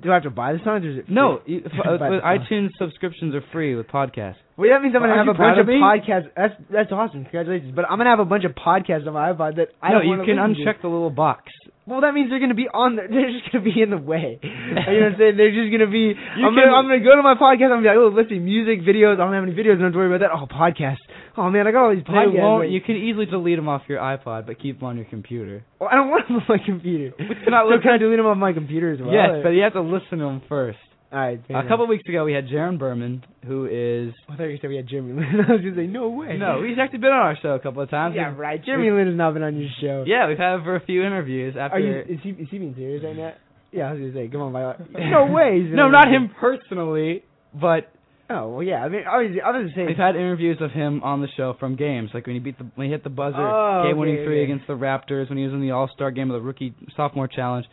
[0.03, 1.14] do I have to buy the songs or is it free?
[1.14, 2.49] No, you, uh, Buy the with songs.
[2.51, 4.35] iTunes subscriptions are free with podcasts.
[4.57, 5.75] Well, that means I'm gonna have a bunch of me?
[5.75, 6.31] podcasts.
[6.37, 7.22] That's that's awesome.
[7.22, 7.72] Congratulations.
[7.77, 10.09] But I'm gonna have a bunch of podcasts on my iPod that I no, don't
[10.09, 10.70] you can listen to.
[10.72, 11.45] uncheck the little box.
[11.87, 12.97] Well, that means they're gonna be on.
[12.97, 14.41] The, they're just gonna be in the way.
[14.43, 15.37] you know what I'm saying?
[15.37, 16.14] They're just gonna be.
[16.41, 17.68] I'm gonna I'm gonna go to my podcast.
[17.68, 19.20] I'm gonna be like, oh, let's see, music, videos.
[19.20, 19.76] I don't have any videos.
[19.76, 20.32] Don't have to worry about that.
[20.32, 21.03] Oh, podcast.
[21.37, 22.41] Oh man, I got all these I podcasts.
[22.41, 22.70] won't.
[22.70, 25.64] You can easily delete them off your iPod, but keep them on your computer.
[25.80, 27.12] Well, I don't want them on my computer.
[27.51, 29.12] not so listen- can I delete them off my computer as well?
[29.12, 30.78] yes, or- but you have to listen to them first.
[31.13, 31.41] All right.
[31.49, 31.69] A enough.
[31.69, 34.89] couple weeks ago, we had Jaron Berman, who is I thought you said we had
[34.89, 35.25] Jeremy Lin.
[35.49, 36.37] I was gonna say no way.
[36.39, 38.15] no, he's actually been on our show a couple of times.
[38.17, 38.65] Yeah, We've- right.
[38.65, 40.05] Jeremy Lin has not been on your show.
[40.07, 41.55] Yeah, we've had him for a few interviews.
[41.59, 41.99] After Are you?
[42.01, 42.31] Is he?
[42.31, 43.33] Is he being serious right now?
[43.71, 44.77] Yeah, I was gonna say, come on, Violet.
[44.99, 45.59] No way.
[45.61, 47.91] he's been no, on not your him personally, but show.
[48.31, 48.77] Oh well, yeah.
[48.83, 49.87] I mean, I was, I was saying.
[49.87, 52.65] we've had interviews of him on the show from games, like when he beat the
[52.75, 54.51] when he hit the buzzer, Oh, game-winning okay, three okay.
[54.51, 57.67] against the Raptors, when he was in the All-Star game of the rookie sophomore challenge,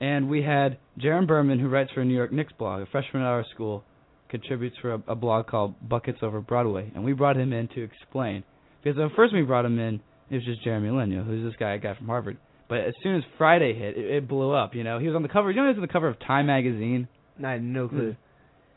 [0.00, 3.22] and we had Jaron Berman, who writes for a New York Knicks blog, a freshman
[3.22, 3.84] at our school,
[4.28, 7.82] contributes for a, a blog called Buckets Over Broadway, and we brought him in to
[7.82, 8.44] explain
[8.82, 11.44] because at first we brought him in, it was just Jeremy Lin, you know, who's
[11.44, 12.38] this guy, a guy from Harvard.
[12.68, 14.74] But as soon as Friday hit, it, it blew up.
[14.74, 15.50] You know, he was on the cover.
[15.50, 17.08] You know, he was on the cover of Time magazine.
[17.44, 18.16] I had no clue.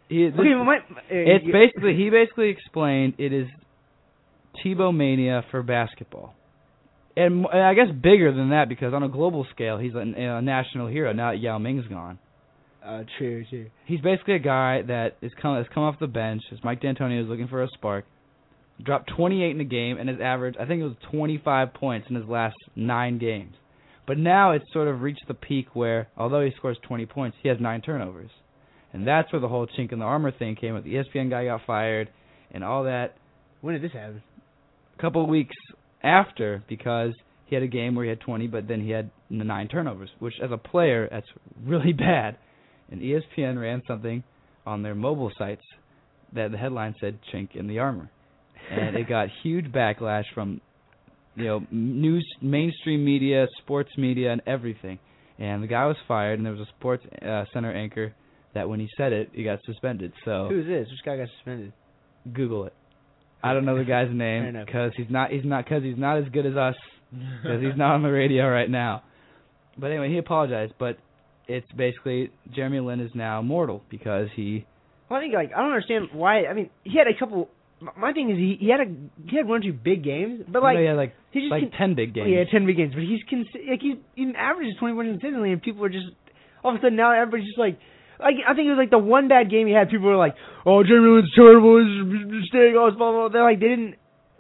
[0.08, 3.48] He, Okay, well, my, uh, it's basically he basically explained it is
[4.64, 6.36] Tebow mania for basketball,
[7.16, 10.42] and, and I guess bigger than that because on a global scale he's a, a
[10.42, 12.20] national hero now that Yao Ming's gone.
[12.86, 13.70] Uh, true, true.
[13.86, 17.22] He's basically a guy that is come has come off the bench as Mike D'Antoni
[17.22, 18.06] is looking for a spark.
[18.84, 22.16] Dropped 28 in a game and has averaged I think it was 25 points in
[22.16, 23.54] his last nine games.
[24.08, 27.50] But now it's sort of reached the peak where although he scores 20 points, he
[27.50, 28.32] has nine turnovers,
[28.92, 30.74] and that's where the whole chink in the armor thing came.
[30.74, 32.10] With the ESPN guy got fired
[32.52, 33.16] and all that.
[33.62, 34.24] When did this happen?
[34.98, 35.56] A couple of weeks
[36.04, 37.14] after because
[37.46, 40.34] he had a game where he had 20, but then he had nine turnovers, which
[40.44, 41.28] as a player that's
[41.64, 42.38] really bad.
[42.90, 44.24] And ESPN ran something
[44.66, 45.64] on their mobile sites
[46.34, 48.10] that the headline said "chink in the armor,"
[48.70, 50.60] and it got huge backlash from
[51.36, 55.00] you know news, mainstream media, sports media, and everything.
[55.40, 58.14] And the guy was fired, and there was a sports uh, center anchor
[58.54, 60.14] that when he said it, he got suspended.
[60.26, 60.88] So Who's this?
[60.90, 61.74] Which guy got suspended?
[62.32, 62.74] Google it.
[63.44, 66.26] I don't know the guy's name because he's not he's not because he's not as
[66.32, 66.76] good as us
[67.12, 69.04] because he's not on the radio right now.
[69.78, 70.74] But anyway, he apologized.
[70.80, 70.98] But
[71.48, 74.66] it's basically Jeremy Lin is now mortal because he
[75.10, 76.46] Well, I think like I don't understand why.
[76.46, 77.50] I mean, he had a couple.
[77.98, 78.86] my- thing is he he had a
[79.30, 81.64] he had one or two big games, but like he had like he just like
[81.64, 82.30] con- ten big games.
[82.30, 85.62] Yeah, ten big games, but he's consi- like he's he averages twenty points consistently, and
[85.62, 86.08] people are just
[86.64, 87.80] all of a sudden now everybody's just like.
[88.22, 89.90] Like I think it was like the one bad game he had.
[89.90, 91.82] People were like, "Oh, Jeremy Lin's terrible.
[91.82, 93.28] He's a mistake." Oh, it's blah blah.
[93.28, 93.30] blah.
[93.30, 93.96] They're like, they didn't.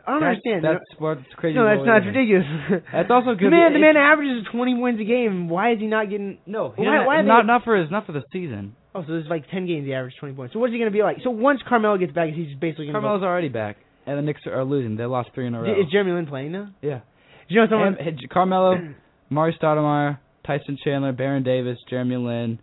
[0.05, 0.65] I don't that's, understand.
[0.65, 1.57] That's what's crazy.
[1.57, 2.45] no, that's not ridiculous.
[2.93, 3.49] That's also good.
[3.49, 5.49] the man, the man averages twenty wins a game.
[5.49, 6.39] Why is he not getting?
[6.45, 8.75] No, why, why not they, not for his not for the season.
[8.93, 10.53] Oh, so there's like ten games he averaged twenty points.
[10.53, 11.17] So what's he gonna be like?
[11.23, 12.99] So once Carmelo gets back, he's basically gonna?
[12.99, 14.97] Carmelo's already back, and the Knicks are losing.
[14.97, 15.69] They lost three in a row.
[15.69, 16.69] is Jeremy Lin playing now?
[16.81, 17.01] yeah.
[17.47, 17.97] You know someone?
[17.99, 18.75] And Carmelo,
[19.29, 22.59] Mari Stoudemire, Tyson Chandler, Baron Davis, Jeremy Lin,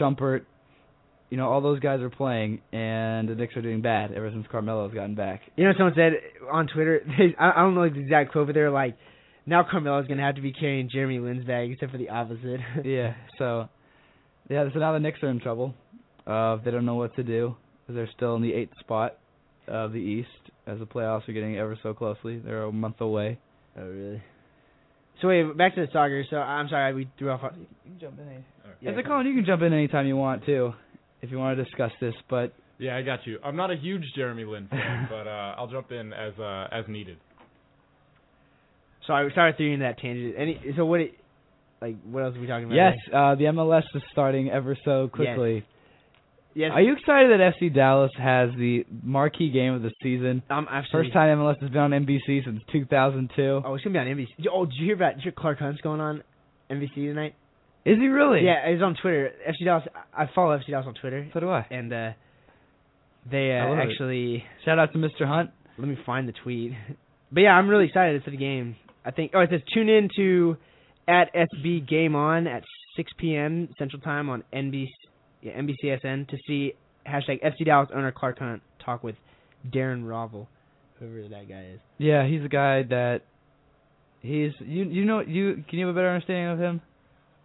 [0.00, 0.44] Shumpert,
[1.30, 4.46] you know, all those guys are playing, and the Knicks are doing bad ever since
[4.50, 5.42] Carmelo's gotten back.
[5.56, 6.12] You know, someone said
[6.50, 7.00] on Twitter.
[7.18, 8.96] They, I, I don't know the exact quote, but they're like,
[9.46, 13.14] "Now Carmelo's gonna have to be carrying Jeremy Lin's bag, except for the opposite." yeah,
[13.38, 13.68] so
[14.48, 15.74] yeah, so now the Knicks are in trouble.
[16.26, 17.56] Uh, they don't know what to do
[17.88, 19.18] they're still in the eighth spot
[19.66, 20.28] of the East
[20.66, 22.38] as the playoffs are getting ever so closely.
[22.38, 23.38] They're a month away.
[23.76, 24.22] oh, really?
[25.20, 26.24] So wait, back to the soccer.
[26.28, 27.40] So I'm sorry we threw off.
[27.42, 28.28] You can jump in.
[28.28, 28.44] Any.
[28.80, 30.72] Yeah, As a Collin, you can jump in anytime you want too,
[31.22, 32.14] if you want to discuss this.
[32.28, 33.38] But Yeah, I got you.
[33.44, 36.84] I'm not a huge Jeremy Lin fan, but uh, I'll jump in as uh, as
[36.88, 37.18] needed.
[39.06, 40.34] Sorry, sorry, threw throwing in that tangent.
[40.38, 40.60] Any?
[40.76, 41.00] So what?
[41.00, 41.14] It,
[41.80, 42.76] like, what else are we talking about?
[42.76, 45.56] yes, uh, the MLS is starting ever so quickly.
[45.56, 45.64] Yes.
[46.56, 50.42] Are you excited that FC Dallas has the marquee game of the season?
[50.48, 51.08] I'm absolutely.
[51.10, 53.62] First time MLS has been on NBC since 2002.
[53.64, 54.28] Oh, it's gonna be on NBC.
[54.52, 55.14] Oh, did you hear about?
[55.16, 56.22] Did you hear Clark Hunt's going on
[56.70, 57.34] NBC tonight?
[57.84, 58.44] Is he really?
[58.44, 59.30] Yeah, he's on Twitter.
[59.48, 59.84] FC Dallas.
[60.16, 61.66] I follow FC Dallas on Twitter, So do I.
[61.70, 62.10] and uh
[63.30, 63.90] they uh, love it.
[63.90, 64.44] actually.
[64.64, 65.26] Shout out to Mr.
[65.26, 65.50] Hunt.
[65.78, 66.72] Let me find the tweet.
[67.32, 68.76] But yeah, I'm really excited for the game.
[69.04, 69.32] I think.
[69.34, 70.56] Oh, it says tune in to
[71.08, 72.62] at SB Game On at
[72.96, 73.68] 6 p.m.
[73.78, 74.88] Central Time on NBC
[75.44, 76.72] yeah, NBCSN to see
[77.06, 79.14] hashtag FC Dallas owner Clark Hunt talk with
[79.72, 80.48] Darren Rovell,
[80.98, 81.80] whoever that guy is.
[81.98, 83.20] Yeah, he's a guy that
[84.20, 86.80] he's you you know you can you have a better understanding of him?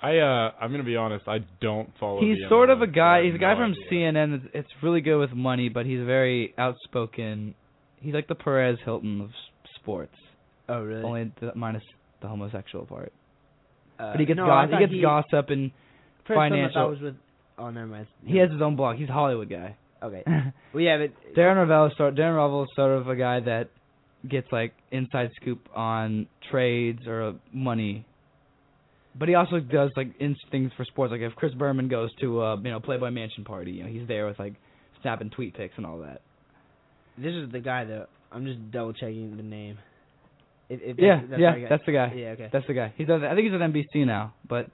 [0.01, 1.27] I uh, I'm gonna be honest.
[1.27, 2.21] I don't follow.
[2.21, 3.23] He's the sort of a MLS, so I guy.
[3.25, 4.11] He's a guy no from idea.
[4.13, 4.41] CNN.
[4.41, 7.53] That's, it's really good with money, but he's very outspoken.
[7.99, 9.29] He's like the Perez Hilton of
[9.75, 10.15] sports,
[10.69, 11.03] Oh, really?
[11.03, 11.83] only the, minus
[12.21, 13.11] the homosexual part.
[13.99, 15.71] uh, But he gets no, goss- he gets he, gossip and
[16.25, 16.89] First time I financial.
[16.91, 17.15] was with.
[17.59, 18.07] Oh, never mind.
[18.25, 18.97] he has his own blog.
[18.97, 19.75] He's a Hollywood guy.
[20.01, 20.23] Okay.
[20.73, 23.69] Well, yeah, but Darren Rovell is sort Darren Rovell is sort of a guy that
[24.29, 28.05] gets like inside scoop on trades or money.
[29.17, 31.11] But he also does like in things for sports.
[31.11, 34.07] Like if Chris Berman goes to a you know Playboy Mansion party, you know he's
[34.07, 34.53] there with like
[35.01, 36.21] snapping tweet pics and all that.
[37.17, 39.79] this is the guy that I'm just double checking the name.
[40.69, 41.69] If, if yeah, that's, that's yeah, what I got.
[41.69, 42.13] that's the guy.
[42.15, 42.49] Yeah, okay.
[42.53, 42.93] That's the guy.
[42.95, 44.67] He's at, I think he's at NBC now, but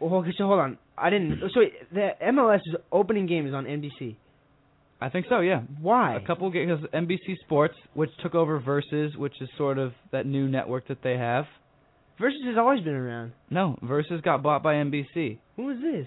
[0.00, 0.78] Well, okay, so hold on.
[0.96, 1.40] I didn't.
[1.52, 4.16] So wait, the MLS's opening game is on NBC.
[5.00, 5.40] I think so.
[5.40, 5.62] Yeah.
[5.80, 6.16] Why?
[6.16, 6.80] A couple games.
[6.94, 11.16] NBC Sports, which took over Versus, which is sort of that new network that they
[11.18, 11.44] have.
[12.18, 13.32] Versus has always been around.
[13.50, 15.38] No, Versus got bought by NBC.
[15.56, 16.06] Who was this?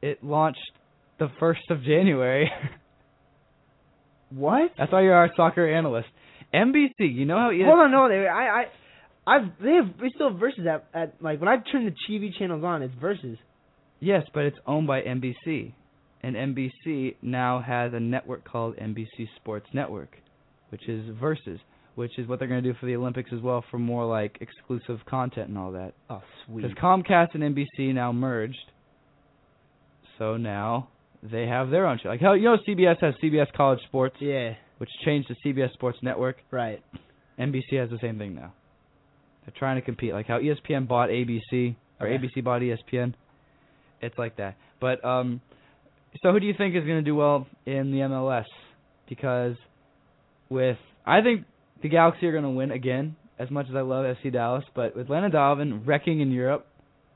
[0.00, 0.60] It launched
[1.18, 2.50] the first of January.
[4.30, 4.72] What?
[4.76, 6.08] That's why you're our soccer analyst.
[6.52, 6.90] NBC.
[6.98, 8.64] You know how ES- Hold on, no, they, I, I,
[9.26, 12.36] I've they have they still have versus at, at like when I turn the TV
[12.36, 13.38] channels on, it's versus.
[14.04, 15.72] Yes, but it's owned by NBC,
[16.22, 20.16] and NBC now has a network called NBC Sports Network,
[20.68, 21.58] which is Versus,
[21.94, 24.36] which is what they're going to do for the Olympics as well, for more like
[24.42, 25.94] exclusive content and all that.
[26.10, 26.62] Oh, sweet.
[26.62, 28.58] Because Comcast and NBC now merged,
[30.18, 30.88] so now
[31.22, 32.10] they have their own show.
[32.10, 34.52] Like how you know CBS has CBS College Sports, Yeah.
[34.78, 36.36] which changed to CBS Sports Network.
[36.50, 36.82] Right.
[37.38, 38.52] NBC has the same thing now.
[39.46, 42.18] They're trying to compete, like how ESPN bought ABC or Okay.
[42.18, 43.14] ABC bought ESPN.
[44.04, 44.56] It's like that.
[44.80, 45.40] But um,
[46.22, 48.44] so who do you think is going to do well in the MLS?
[49.08, 49.56] Because
[50.48, 50.76] with
[51.06, 51.44] I think
[51.82, 53.16] the Galaxy are going to win again.
[53.36, 56.68] As much as I love FC Dallas, but with Landon Donovan wrecking in Europe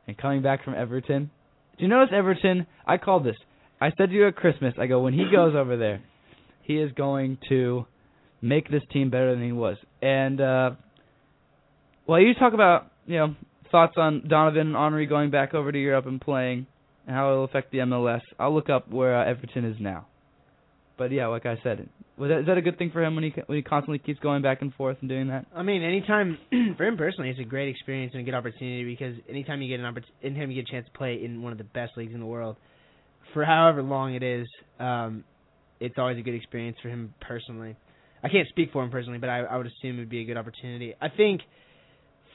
[0.09, 1.31] and coming back from Everton,
[1.79, 2.67] do you notice Everton?
[2.85, 3.37] I called this.
[3.81, 4.75] I said to you at Christmas.
[4.81, 6.03] I go when he goes over there,
[6.63, 7.87] he is going to
[8.43, 9.77] make this team better than he was.
[10.03, 10.71] And uh
[12.09, 13.35] well, you talk about you know
[13.71, 16.67] thoughts on Donovan and Henry going back over to Europe and playing,
[17.09, 18.21] and how it'll affect the MLS.
[18.39, 20.07] I'll look up where uh, Everton is now.
[20.99, 21.89] But yeah, like I said,
[22.19, 24.19] was that, is that a good thing for him when he when he constantly keeps
[24.21, 25.47] going back and forth and doing that?
[25.55, 26.37] I mean, anytime
[26.77, 29.81] for him personally, it's a great experience and a good opportunity because anytime you get
[29.81, 32.13] an opportunity, anytime you get a chance to play in one of the best leagues
[32.13, 32.57] in the world,
[33.33, 34.47] for however long it is,
[34.79, 35.25] um,
[35.81, 37.77] it's always a good experience for him personally.
[38.23, 40.25] I can't speak for him personally, but I, I would assume it would be a
[40.25, 40.95] good opportunity.
[41.01, 41.41] I think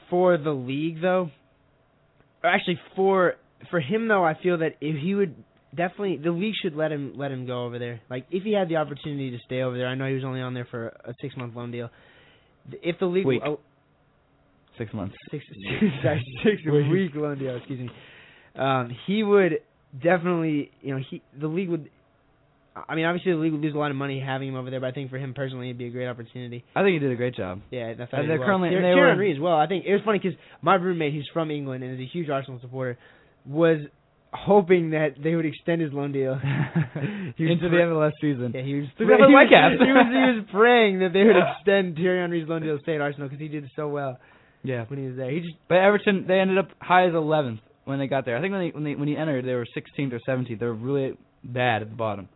[0.08, 1.30] for the league though,
[2.42, 3.34] or actually for
[3.70, 5.34] for him though, I feel that if he would
[5.74, 8.00] definitely the league should let him let him go over there.
[8.10, 10.40] Like if he had the opportunity to stay over there, I know he was only
[10.40, 11.90] on there for a six month loan deal.
[12.82, 13.42] If the league Week.
[13.44, 13.60] oh,
[14.78, 15.14] Six months.
[15.30, 15.44] six
[16.02, 17.90] sorry, six week loan deal, excuse me.
[18.56, 19.60] Um, he would
[20.02, 21.90] definitely, you know, he the league would.
[22.88, 24.80] I mean, obviously the league would lose a lot of money having him over there,
[24.80, 26.64] but I think for him personally, it'd be a great opportunity.
[26.74, 27.60] I think he did a great job.
[27.70, 28.48] Yeah, that's And they're well.
[28.48, 29.54] currently- Thierry they Thierry were- Henry as well.
[29.56, 32.28] I think it was funny because my roommate, who's from England and is a huge
[32.30, 32.98] Arsenal supporter,
[33.46, 33.78] was
[34.32, 36.34] hoping that they would extend his loan deal
[37.36, 38.52] He was Into the pray- MLS season.
[38.54, 38.86] Yeah, he was.
[38.98, 39.74] Look pray- the he, was Whitecaps.
[39.84, 42.94] he was he was praying that they would extend Thierry Henry's loan deal to stay
[42.96, 44.18] at Arsenal because he did so well
[44.62, 44.84] Yeah.
[44.86, 45.30] when he was there.
[45.30, 48.36] He just But Everton, they ended up high as 11th when they got there.
[48.36, 50.58] I think when they when they when he entered, they were 16th or 17th.
[50.58, 52.28] They were really bad at the bottom.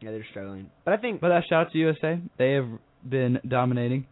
[0.00, 0.70] yeah, they're struggling.
[0.84, 2.20] But I think But uh, shout out to USA.
[2.38, 2.68] They have
[3.08, 4.06] been dominating.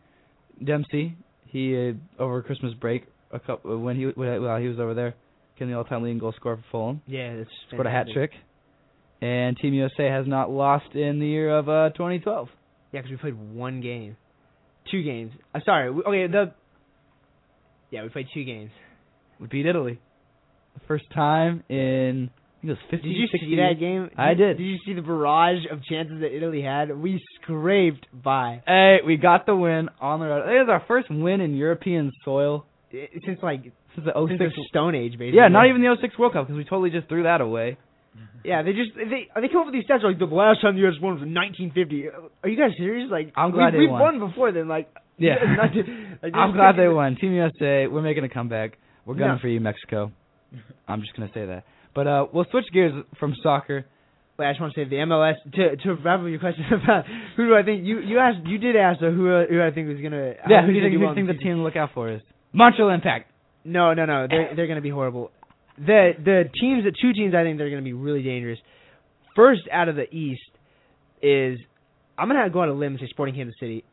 [0.63, 1.17] Dempsey,
[1.47, 1.75] he
[2.19, 5.15] uh, over Christmas break, a couple when he while he was over there,
[5.59, 7.03] getting the all-time leading goal scorer for Fulham.
[7.07, 8.31] yeah, that's Scored a hat trick.
[9.21, 12.49] And Team USA has not lost in the year of uh 2012.
[12.93, 14.17] Yeah, because we played one game,
[14.91, 15.33] two games.
[15.55, 15.91] I'm sorry.
[15.91, 16.53] we- Okay, the
[17.91, 18.71] yeah, we played two games.
[19.41, 19.99] We beat Italy.
[20.75, 24.11] The first time in I think it was 50 Did you 60 see that game?
[24.17, 24.57] I did.
[24.59, 26.97] Did you see the barrage of chances that Italy had?
[26.97, 30.49] We scraped by Hey, we got the win on the road.
[30.49, 34.55] It was our first win in European soil I- since like since the since 06
[34.57, 35.39] the Stone Age, basically.
[35.39, 37.77] Yeah, not even the 06 World Cup because we totally just threw that away.
[38.45, 40.83] Yeah, they just they they come up with these stats like the last time the
[40.83, 41.01] U.S.
[41.01, 42.13] won was in 1950.
[42.45, 43.09] Are you guys serious?
[43.11, 44.21] Like I'm glad we, they we've won.
[44.21, 44.69] won before then.
[44.69, 45.37] Like Yeah.
[46.23, 47.17] like, I'm glad they won.
[47.17, 48.77] Team USA, we're making a comeback.
[49.07, 49.41] We're gunning No.
[49.41, 50.13] for you, Mexico.
[50.87, 51.65] I'm just gonna say that.
[51.95, 53.87] But uh, we'll switch gears from soccer.
[54.39, 57.05] Wait, I just want to say the MLS to to wrap up your question about
[57.39, 60.03] who do I think you you asked you did ask who who I think was
[60.03, 61.91] gonna Yeah, who do you think, who do you think the team to look out
[61.95, 62.21] for is?
[62.53, 63.31] Montreal Impact.
[63.65, 64.27] No, no, no.
[64.29, 65.31] They're they're going to be horrible.
[65.79, 68.59] The the teams, the two teams, I think they're going to be really dangerous.
[69.35, 70.43] First out of the East
[71.23, 71.59] is
[72.17, 73.85] I'm going to go out on a limb and say Sporting Kansas City.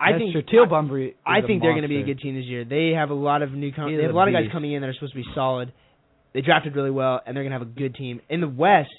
[0.00, 0.48] I That's think.
[0.48, 1.16] Teal Bunbury.
[1.26, 2.64] I think they're going to be a good team this year.
[2.64, 4.72] They have a lot of new com- they have a a lot of guys coming
[4.72, 5.72] in that are supposed to be solid.
[6.34, 8.20] They drafted really well and they're going to have a good team.
[8.28, 8.90] In the West,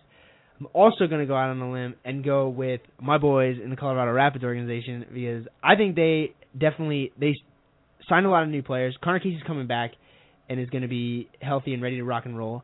[0.60, 3.70] I'm also going to go out on a limb and go with my boys in
[3.70, 7.36] the Colorado Rapids organization because I think they definitely they
[8.10, 8.98] signed a lot of new players.
[9.02, 9.92] Conor Casey's coming back
[10.50, 12.64] and is going to be healthy and ready to rock and roll.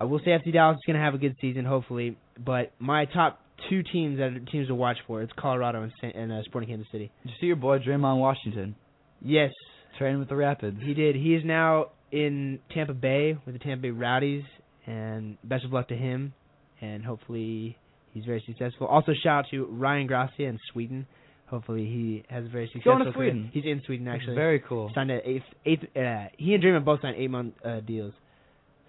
[0.00, 2.16] I will say FC Dallas is going to have a good season, hopefully.
[2.42, 6.12] But my top two teams that are teams to watch for it's Colorado and, San-
[6.12, 7.10] and uh, Sporting Kansas City.
[7.24, 8.76] Did you see your boy Draymond Washington
[9.20, 9.50] Yes,
[9.98, 10.78] training with the Rapids?
[10.82, 11.16] he did.
[11.16, 14.44] He is now in Tampa Bay with the Tampa Bay Rowdies,
[14.86, 16.32] and best of luck to him.
[16.80, 17.76] And hopefully
[18.14, 18.86] he's very successful.
[18.86, 21.08] Also, shout out to Ryan Gracia in Sweden.
[21.48, 23.32] Hopefully he has a very He's successful going to career.
[23.32, 23.50] Sweden.
[23.52, 24.34] He's in Sweden That's actually.
[24.34, 24.90] Very cool.
[24.94, 25.84] Signed a eighth eighth.
[25.96, 28.12] Uh, he and Draymond both signed eight month uh, deals.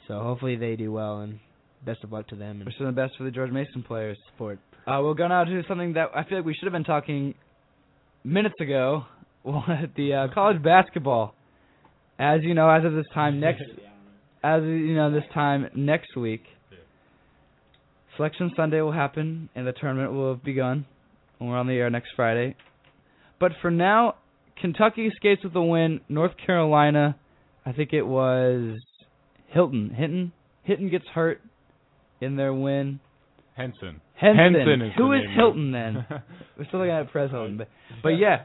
[0.07, 1.39] So hopefully they do well and
[1.86, 2.57] best of luck to them.
[2.57, 4.18] And Wishing the best for the George Mason players.
[4.36, 4.60] Sport.
[4.88, 7.36] Uh, we'll go now to something that I feel like we should have been talking
[8.24, 9.03] minutes ago.
[9.45, 11.34] the uh, college basketball.
[12.18, 13.64] As you know, as of this time next,
[14.43, 16.43] as you know, this time next week,
[18.18, 20.86] Selection Sunday will happen and the tournament will have begun.
[21.40, 22.56] We're on the air next Friday.
[23.40, 24.16] But for now,
[24.62, 26.02] Kentucky escapes with a win.
[26.10, 27.16] North Carolina,
[27.66, 28.78] I think it was
[29.48, 29.92] Hilton.
[29.96, 30.32] Hinton.
[30.64, 31.42] Hinton gets hurt
[32.22, 33.00] in their win.
[33.56, 34.02] Henson.
[34.16, 34.54] Henson.
[34.54, 35.22] Henson is Who is.
[35.36, 36.06] Hilton then?
[36.58, 37.70] We're still looking at Prez Hilton, but
[38.04, 38.44] but yeah,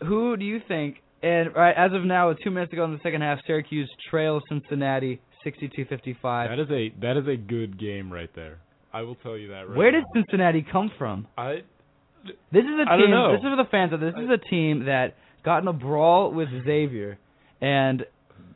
[0.00, 0.96] who do you think?
[1.22, 5.20] And right as of now, two minutes ago in the second half, Syracuse trails Cincinnati
[5.44, 6.48] 62-55.
[6.48, 8.58] That is a that is a good game right there.
[8.92, 9.76] I will tell you that right.
[9.76, 10.04] Where did.
[10.14, 11.26] Cincinnati come from?
[11.36, 11.62] I
[12.24, 13.10] This is a team.
[13.32, 13.92] This is for the fans.
[13.92, 15.14] Of this is a team that
[15.44, 17.18] got in a brawl with Xavier
[17.60, 18.04] and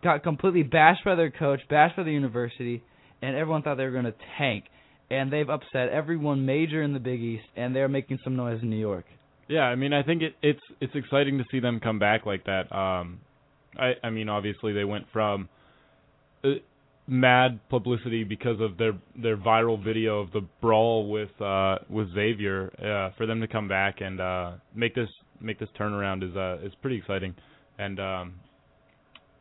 [0.03, 2.83] got completely bashed by their coach, bashed by the university,
[3.23, 4.65] and everyone thought they were going to tank.
[5.11, 8.71] And they've upset everyone major in the Big East, and they're making some noise in
[8.71, 9.05] New York.
[9.49, 12.45] Yeah, I mean, I think it, it's it's exciting to see them come back like
[12.45, 12.75] that.
[12.75, 13.21] Um,
[13.79, 15.49] I I mean, obviously they went from
[16.43, 16.49] uh,
[17.07, 22.71] mad publicity because of their their viral video of the brawl with uh with Xavier.
[22.79, 25.09] Uh, for them to come back and uh make this
[25.41, 27.35] make this turnaround is uh is pretty exciting,
[27.79, 28.35] and um,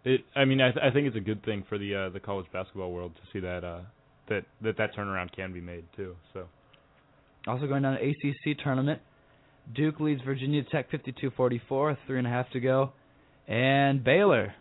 [0.03, 2.19] it I mean I th- I think it's a good thing for the uh the
[2.19, 3.81] college basketball world to see that uh
[4.29, 6.15] that that that turnaround can be made too.
[6.33, 6.45] So.
[7.45, 9.01] Also going down to ACC tournament,
[9.75, 12.93] Duke leads Virginia Tech 52-44, three and a half to go,
[13.49, 14.53] and Baylor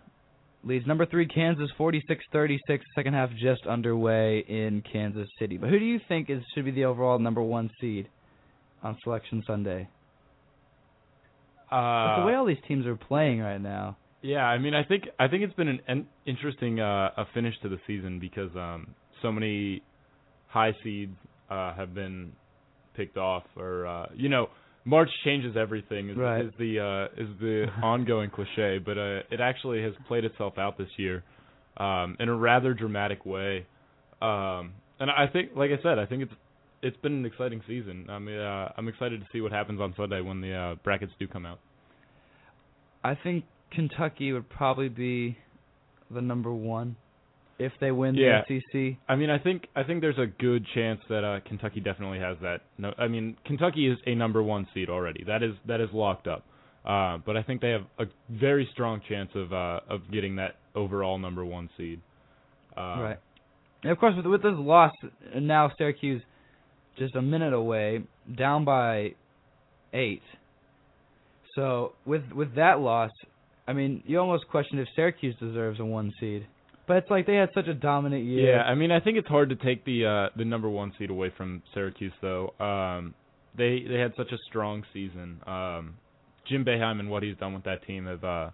[0.64, 2.80] leads number three Kansas 46-36.
[2.94, 5.56] Second half just underway in Kansas City.
[5.56, 8.08] But who do you think is should be the overall number one seed
[8.82, 9.88] on Selection Sunday?
[11.70, 13.96] Uh, the way all these teams are playing right now.
[14.20, 17.54] Yeah, I mean, I think I think it's been an, an interesting uh, a finish
[17.62, 19.82] to the season because um, so many
[20.48, 21.16] high seeds
[21.50, 22.32] uh, have been
[22.94, 24.48] picked off, or uh, you know,
[24.84, 26.44] March changes everything is, Right.
[26.44, 30.76] is the uh, is the ongoing cliche, but uh, it actually has played itself out
[30.78, 31.22] this year
[31.76, 33.66] um, in a rather dramatic way,
[34.20, 36.32] um, and I think, like I said, I think it's
[36.82, 38.06] it's been an exciting season.
[38.10, 41.12] I mean, uh, I'm excited to see what happens on Sunday when the uh, brackets
[41.18, 41.60] do come out.
[43.04, 45.38] I think Kentucky would probably be
[46.10, 46.96] the number one
[47.64, 48.42] if they win Yeah.
[48.48, 48.98] the SEC.
[49.08, 52.36] I mean, I think I think there's a good chance that uh, Kentucky definitely has
[52.42, 52.62] that.
[52.78, 55.24] No, I mean, Kentucky is a number one seed already.
[55.24, 56.44] That is that is locked up.
[56.84, 60.56] Uh, but I think they have a very strong chance of uh, of getting that
[60.74, 62.00] overall number one seed.
[62.76, 63.18] Uh, Right.
[63.82, 64.92] And of course, with with this loss,
[65.34, 66.22] now Syracuse
[66.98, 68.02] just a minute away,
[68.36, 69.14] down by
[69.92, 70.22] eight.
[71.54, 73.10] So with with that loss,
[73.66, 76.46] I mean, you almost question if Syracuse deserves a one seed.
[76.86, 78.56] But it's like they had such a dominant year.
[78.56, 81.10] Yeah, I mean, I think it's hard to take the uh, the number one seed
[81.10, 82.54] away from Syracuse, though.
[82.58, 83.14] Um,
[83.56, 85.40] they they had such a strong season.
[85.46, 85.94] Um,
[86.48, 88.50] Jim Boeheim and what he's done with that team have uh,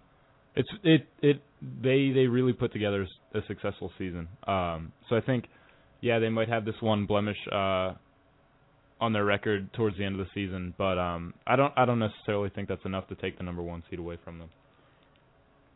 [0.55, 4.27] it's it it they they really put together a successful season.
[4.47, 5.45] Um, so I think,
[6.01, 7.93] yeah, they might have this one blemish uh,
[9.01, 11.99] on their record towards the end of the season, but um, I don't I don't
[11.99, 14.49] necessarily think that's enough to take the number one seed away from them.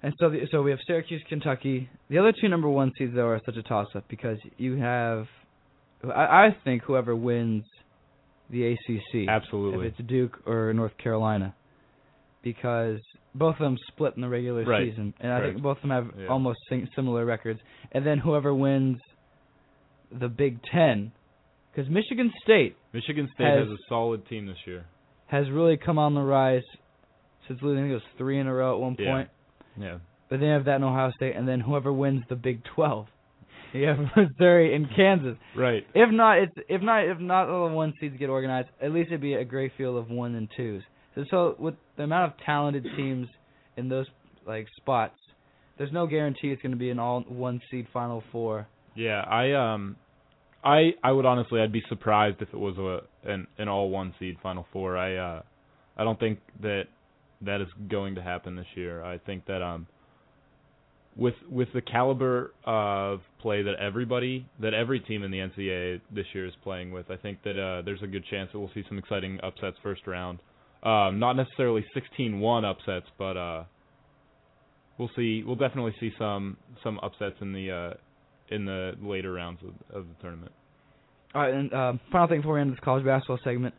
[0.04, 1.90] And so, the, so we have Syracuse, Kentucky.
[2.10, 5.28] The other two number one seeds though are such a toss-up because you have,
[6.04, 7.64] I, I think whoever wins
[8.50, 9.88] the ACC, Absolutely.
[9.88, 11.56] if it's Duke or North Carolina,
[12.44, 13.00] because
[13.34, 14.90] both of them split in the regular Right.
[14.90, 15.52] season, and I Right.
[15.54, 16.28] think both of them have Yeah.
[16.28, 17.62] almost sim- similar records.
[17.94, 19.00] And then whoever wins
[20.12, 21.14] the Big Ten,
[21.72, 24.84] because Michigan State Michigan State Has- has a solid team this year.
[25.28, 26.62] has really come on the rise
[27.48, 27.80] since losing.
[27.80, 29.12] I think it was three in a row at one Yeah.
[29.12, 29.30] point.
[29.78, 29.98] Yeah.
[30.30, 33.08] But then you have that in Ohio State, and then whoever wins the Big Twelve,
[33.74, 35.38] you have Missouri and Kansas.
[35.56, 35.86] Right.
[35.94, 39.08] If not, it's if not if not all the one seeds get organized, at least
[39.08, 40.84] it'd be a great field of one and twos.
[41.16, 43.28] So, so with the amount of talented teams
[43.78, 44.08] in those
[44.48, 45.16] like spots,
[45.78, 48.68] there's no guarantee it's going to be an all one seed Final Four.
[48.96, 49.96] Yeah, I um,
[50.64, 54.14] I I would honestly I'd be surprised if it was a an an all one
[54.20, 54.98] seed Final Four.
[54.98, 55.42] I uh,
[55.98, 56.84] I don't think that
[57.46, 59.04] that is going to happen this year.
[59.04, 59.88] I think that um,
[61.16, 66.26] with with the caliber of play that everybody that every team in the NCAA this
[66.34, 68.84] year is playing with, I think that uh, there's a good chance that we'll see
[68.88, 70.40] some exciting upsets first round.
[70.84, 73.64] Um, not necessarily 16-1 upsets, but uh,
[74.98, 75.44] we'll see.
[75.46, 80.08] We'll definitely see some some upsets in the uh, in the later rounds of, of
[80.08, 80.52] the tournament.
[81.34, 83.74] All right, and um, final thing before we end this college basketball segment,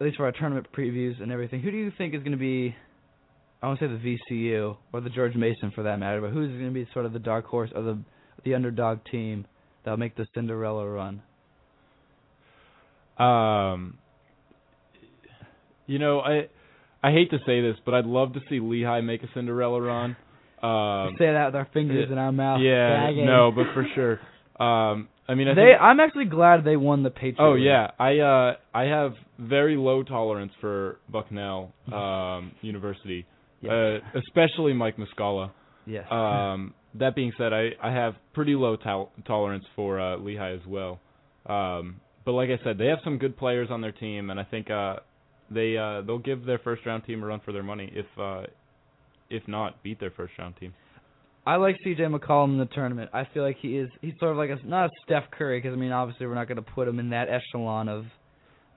[0.00, 2.38] at least for our tournament previews and everything, who do you think is going to
[2.38, 2.74] be?
[3.60, 6.50] I want to say the VCU or the George Mason for that matter, but who's
[6.50, 7.98] going to be sort of the dark horse or the
[8.44, 9.46] the underdog team
[9.84, 11.22] that'll make the Cinderella run?
[13.18, 13.98] Um,
[15.88, 16.48] you know, I
[17.02, 20.16] I hate to say this, but I'd love to see Lehigh make a Cinderella run.
[20.62, 22.60] Um, say that with our fingers yeah, in our mouth.
[22.60, 23.26] Yeah, gagging.
[23.26, 24.20] no, but for sure.
[24.64, 25.62] Um, I mean, I they.
[25.62, 27.36] think, I'm actually glad they won the Patriot.
[27.38, 27.64] Oh League.
[27.64, 33.26] yeah, I uh I have very low tolerance for Bucknell um University,
[33.60, 33.72] Yes.
[33.72, 35.50] uh, especially Mike Muscala.
[35.86, 36.06] Yes.
[36.10, 40.66] Um, that being said, I I have pretty low tol- tolerance for uh, Lehigh as
[40.66, 41.00] well.
[41.46, 44.44] Um, but like I said, they have some good players on their team, and I
[44.44, 44.96] think uh
[45.50, 48.42] they uh they'll give their first round team a run for their money if uh
[49.30, 50.74] if not beat their first round team.
[51.46, 52.02] I like C.J.
[52.02, 53.08] McCollum in the tournament.
[53.14, 53.88] I feel like he is.
[54.02, 56.48] He's sort of like a not a Steph Curry because I mean obviously we're not
[56.48, 58.04] going to put him in that echelon of,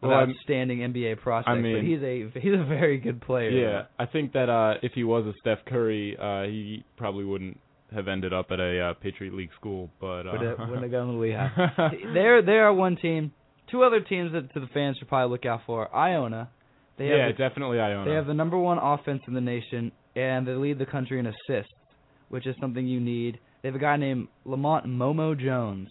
[0.01, 1.57] Well, I'm- outstanding NBA prospect.
[1.57, 3.49] I but he's a he's a very good player.
[3.49, 7.59] Yeah, I think that uh if he was a Steph Curry, uh he probably wouldn't
[7.93, 10.91] have ended up at a uh, Patriot League school, but uh Would have, wouldn't have
[10.91, 11.49] gone to Lehigh.
[12.13, 13.31] they're they are one team.
[13.69, 15.93] Two other teams that to the fans should probably look out for.
[15.95, 16.49] Iona.
[16.97, 18.09] They have yeah, the, definitely Iona.
[18.09, 21.25] They have the number one offense in the nation, and they lead the country in
[21.25, 21.71] assists,
[22.29, 23.39] which is something you need.
[23.61, 25.87] They have a guy named Lamont Momo Jones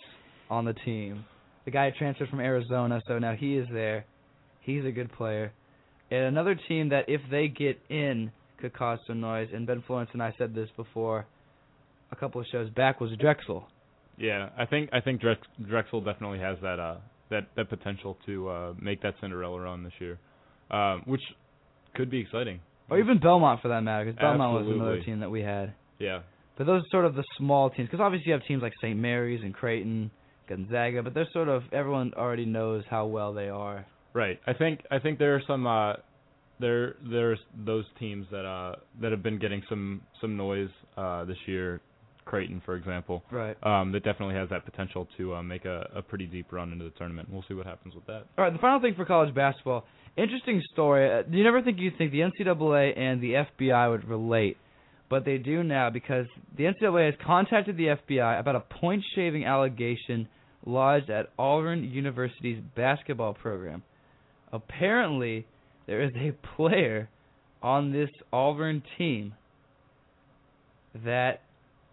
[0.50, 1.24] on the team.
[1.70, 4.04] The guy transferred from Arizona, so now he is there.
[4.58, 5.52] He's a good player.
[6.10, 9.46] And another team that, if they get in, could cause some noise.
[9.54, 11.26] And Ben Florence and I said this before
[12.10, 13.68] a couple of shows back was Drexel.
[14.18, 16.96] Yeah, I think I think Drex, Drexel definitely has that uh
[17.30, 20.18] that that potential to uh make that Cinderella run this year,
[20.72, 21.22] um, which
[21.94, 22.58] could be exciting.
[22.90, 25.72] Or even Belmont for that matter, because Belmont was another team that we had.
[26.00, 26.22] Yeah.
[26.58, 28.98] But those are sort of the small teams, because obviously you have teams like St.
[28.98, 30.10] Mary's and Creighton,
[30.50, 33.86] Gonzaga, but they're sort of everyone already knows how well they are.
[34.12, 34.38] Right.
[34.46, 35.94] I think I think there are some uh
[36.58, 41.38] there there's those teams that uh that have been getting some some noise uh this
[41.46, 41.80] year.
[42.26, 43.56] Creighton, for example, Right.
[43.64, 46.84] um, that definitely has that potential to uh, make a, a pretty deep run into
[46.84, 47.28] the tournament.
[47.32, 48.24] We'll see what happens with that.
[48.38, 49.84] All right, the final thing for college basketball.
[50.16, 51.10] Interesting story.
[51.10, 54.58] Uh, you never think you'd think the NCAA and the FBI would relate,
[55.08, 56.26] but they do now because
[56.56, 60.28] the NCAA has contacted the FBI about a point shaving allegation
[60.66, 63.82] lodged at Auburn University's basketball program.
[64.52, 65.46] Apparently,
[65.86, 67.08] there is a player
[67.62, 69.34] on this Auburn team
[71.04, 71.42] that,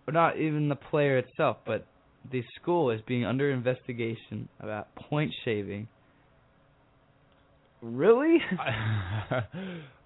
[0.07, 1.86] not even the player itself, but
[2.32, 5.88] the school is being under investigation about point shaving.
[7.82, 8.38] Really?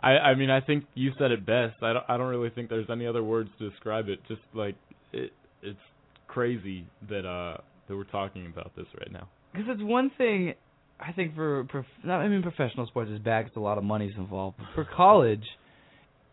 [0.02, 1.82] I I mean I think you said it best.
[1.82, 4.20] I don't I don't really think there's any other words to describe it.
[4.28, 4.76] Just like
[5.14, 5.32] it
[5.64, 5.80] it's
[6.28, 7.58] crazy that uh
[7.92, 9.28] that we're talking about this right now.
[9.52, 10.54] Because it's one thing,
[11.00, 13.84] I think for prof- not I mean professional sports is bad 'cause a lot of
[13.84, 14.58] money's involved.
[14.58, 15.46] But for college,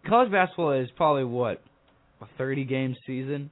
[0.06, 1.61] college basketball is probably what
[2.20, 3.50] a 30 game season.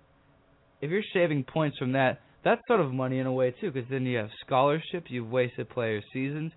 [0.81, 3.89] If you're shaving points from that, that's sort of money in a way too, because
[3.91, 6.53] then you have scholarships, you've wasted players' seasons,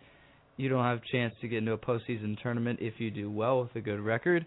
[0.58, 3.62] you don't have a chance to get into a postseason tournament if you do well
[3.62, 4.46] with a good record.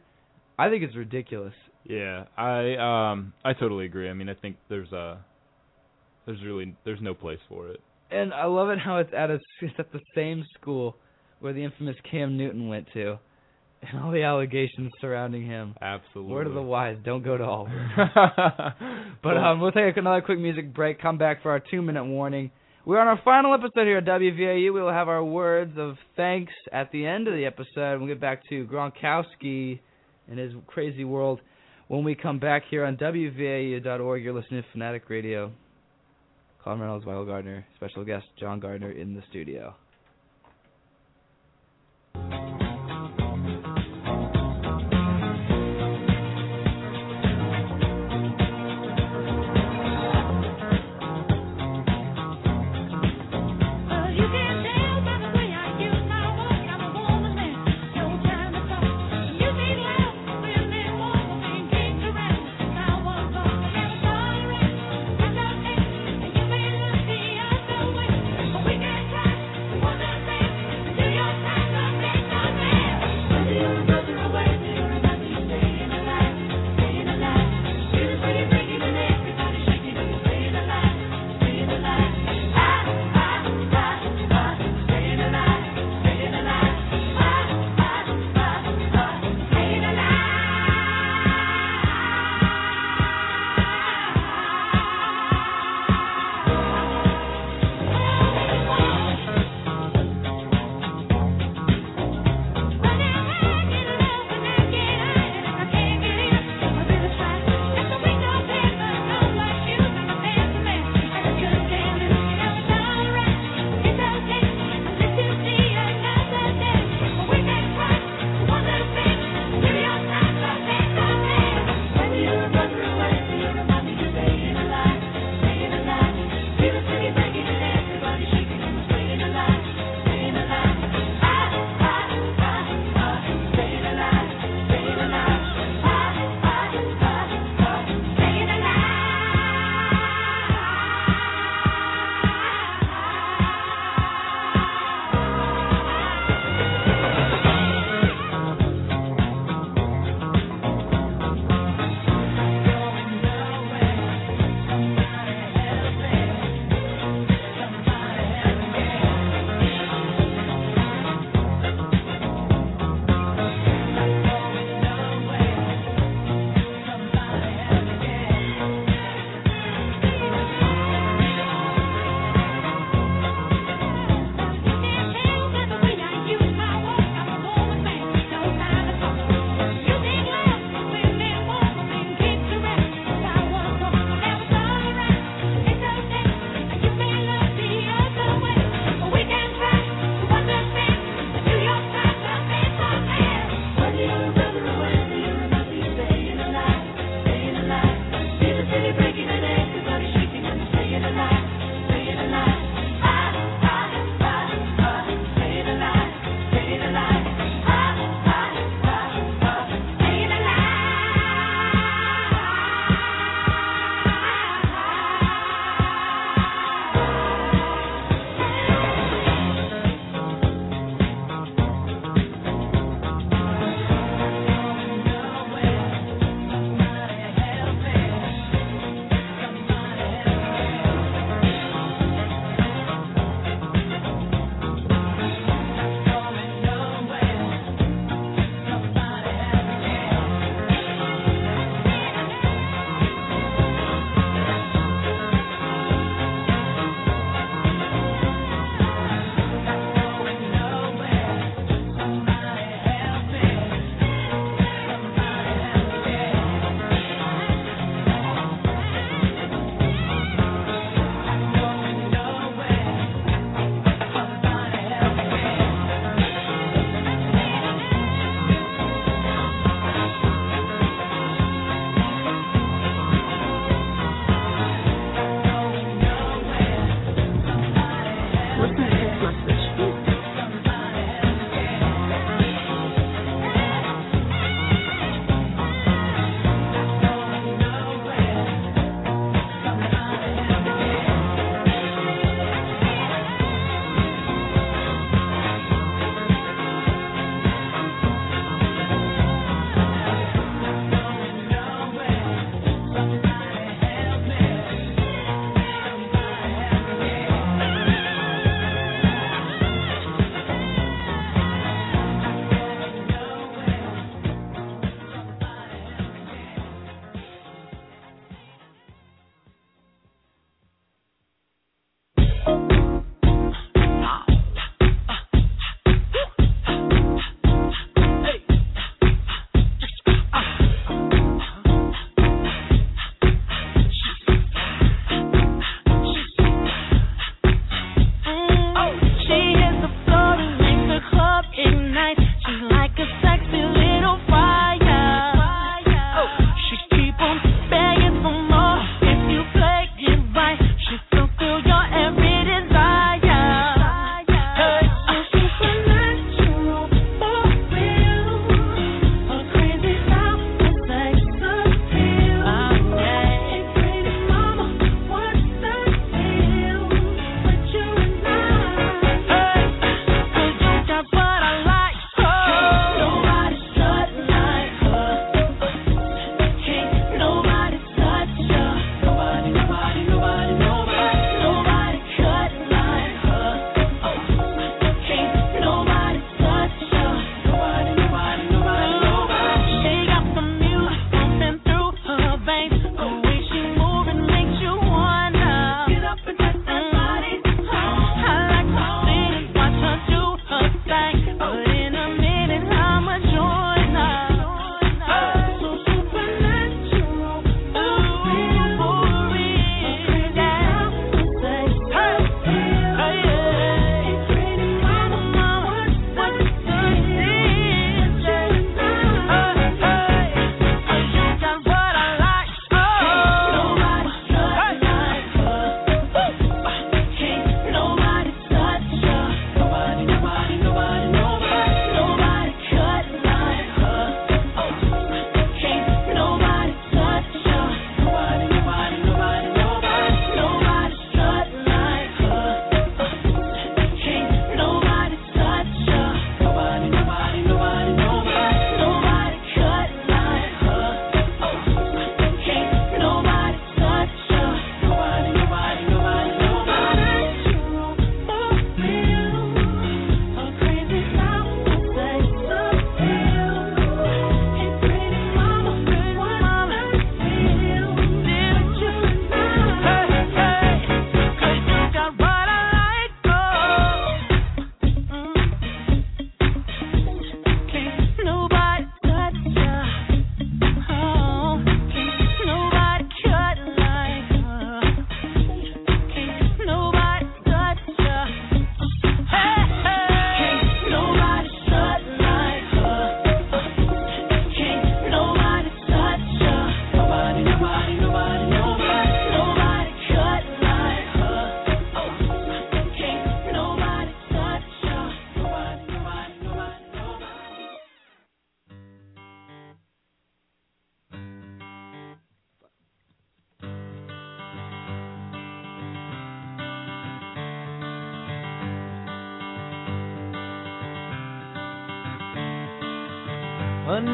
[0.59, 1.55] I think it's ridiculous.
[1.85, 2.77] Yeah, I
[3.11, 4.09] um I totally agree.
[4.09, 5.17] I mean I think there's uh
[6.27, 7.81] there's really there's no place for it.
[8.11, 10.97] And I love it how it's at a it's at the same school
[11.41, 13.19] where the infamous Cam Newton went to,
[13.83, 15.75] and all the allegations surrounding him.
[15.81, 16.33] Absolutely.
[16.33, 17.91] Word of the wise: don't go to Auburn.
[19.23, 21.01] but um, we'll take another quick music break.
[21.01, 22.51] Come back for our two-minute warning.
[22.85, 24.75] We're on our final episode here at WVAU.
[24.75, 27.99] We will have our words of thanks at the end of the episode.
[27.99, 29.79] We'll get back to Gronkowski
[30.29, 31.41] and his crazy world
[31.87, 34.25] when we come back here on WVAU.org.
[34.25, 35.53] You're listening to Fanatic Radio.
[36.63, 39.75] Collin Reynolds, Michael Gardner, special guest John Gardner in the studio.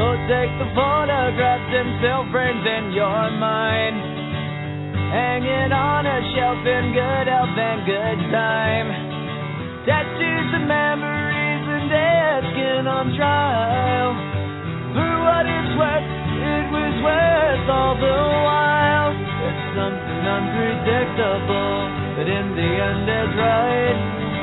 [0.00, 4.00] So take the photographs and fill friends in your mind.
[5.12, 8.88] Hanging on a shelf in good health and good time.
[9.84, 14.16] Tattoos and memories and asking on trial.
[14.96, 16.08] For what it's worth,
[16.48, 19.12] it was worth all the while.
[19.12, 21.76] It's something unpredictable,
[22.16, 23.98] but in the end it's right.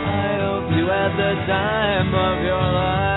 [0.06, 3.17] I hope you had the time of your life.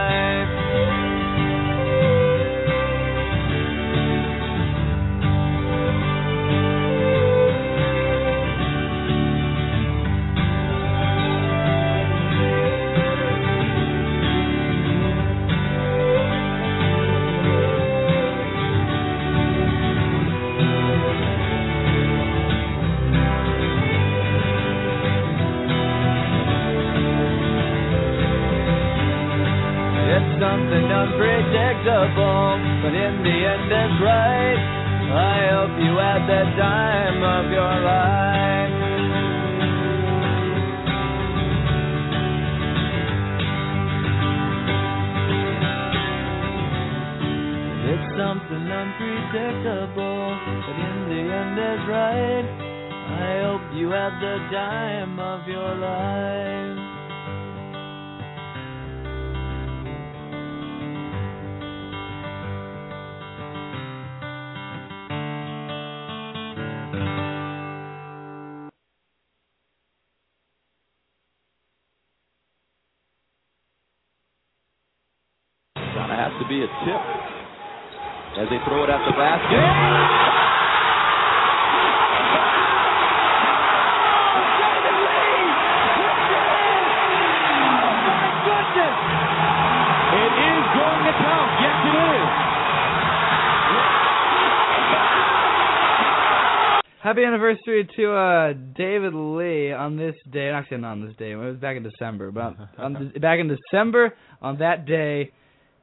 [97.97, 100.49] To uh, David Lee on this day.
[100.49, 101.33] Actually, not on this day.
[101.33, 102.31] It was back in December.
[102.31, 105.31] But on back in December, on that day,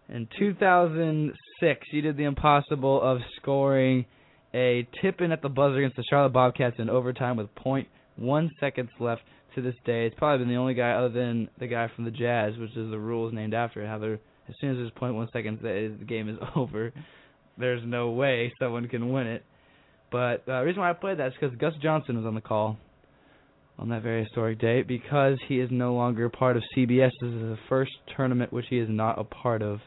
[0.09, 4.05] in 2006, you did the impossible of scoring
[4.53, 7.47] a tip in at the buzzer against the Charlotte Bobcats in overtime with
[8.19, 9.21] .1 seconds left.
[9.55, 12.11] To this day, it's probably been the only guy other than the guy from the
[12.11, 13.87] Jazz, which is the rules named after.
[13.87, 16.93] How they're as soon as there's .1 seconds, the game is over.
[17.57, 19.43] There's no way someone can win it.
[20.11, 22.41] But uh, the reason why I played that is because Gus Johnson was on the
[22.41, 22.77] call
[23.79, 27.11] on that very historic day because he is no longer part of CBS.
[27.21, 29.79] This is the first tournament which he is not a part of.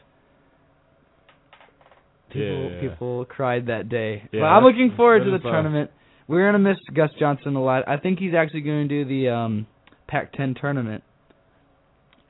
[2.31, 4.23] People, Yeah, people cried that day.
[4.31, 5.91] Yeah, but I'm looking forward to the uh, tournament.
[6.27, 7.87] We're gonna miss Gus Johnson a lot.
[7.89, 9.67] I think he's actually going to do the um,
[10.07, 11.03] Pac-10 tournament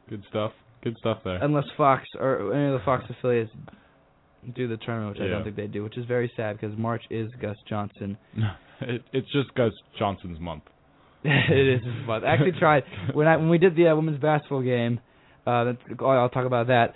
[0.10, 0.54] Good stuff.
[0.84, 1.44] Good stuff there.
[1.44, 3.52] unless Fox or any of the Fox affiliates
[4.56, 7.04] do the tournament, which I don't think they do, which is very sad because March
[7.10, 8.18] is Gus Johnson.
[8.82, 10.64] it, it's just Gus Johnson's month.
[11.24, 12.24] it is fun.
[12.26, 12.84] I actually tried
[13.14, 15.00] when I when we did the uh, women's basketball game.
[15.46, 16.94] Uh, that's, oh, I'll talk about that.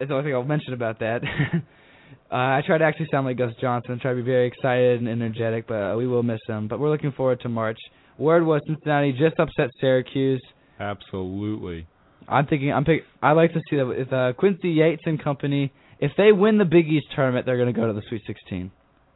[0.00, 1.22] It's the only thing I'll mention about that.
[2.32, 5.08] uh, I tried to actually sound like Gus Johnson, try to be very excited and
[5.08, 6.68] energetic, but uh, we will miss him.
[6.68, 7.78] But we're looking forward to March.
[8.18, 10.42] Word was Cincinnati just upset Syracuse.
[10.78, 11.86] Absolutely.
[12.28, 13.02] I'm thinking I'm pick.
[13.22, 15.72] I like to see that with uh, Yancy Gates and company.
[16.00, 18.70] If they win the Big East tournament, they're going to go to the Sweet 16.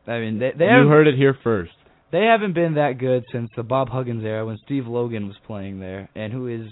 [0.06, 1.72] I mean, they they you heard it here first.
[2.12, 5.80] they haven't been that good since the Bob Huggins era when Steve Logan was playing
[5.80, 6.66] there, and who is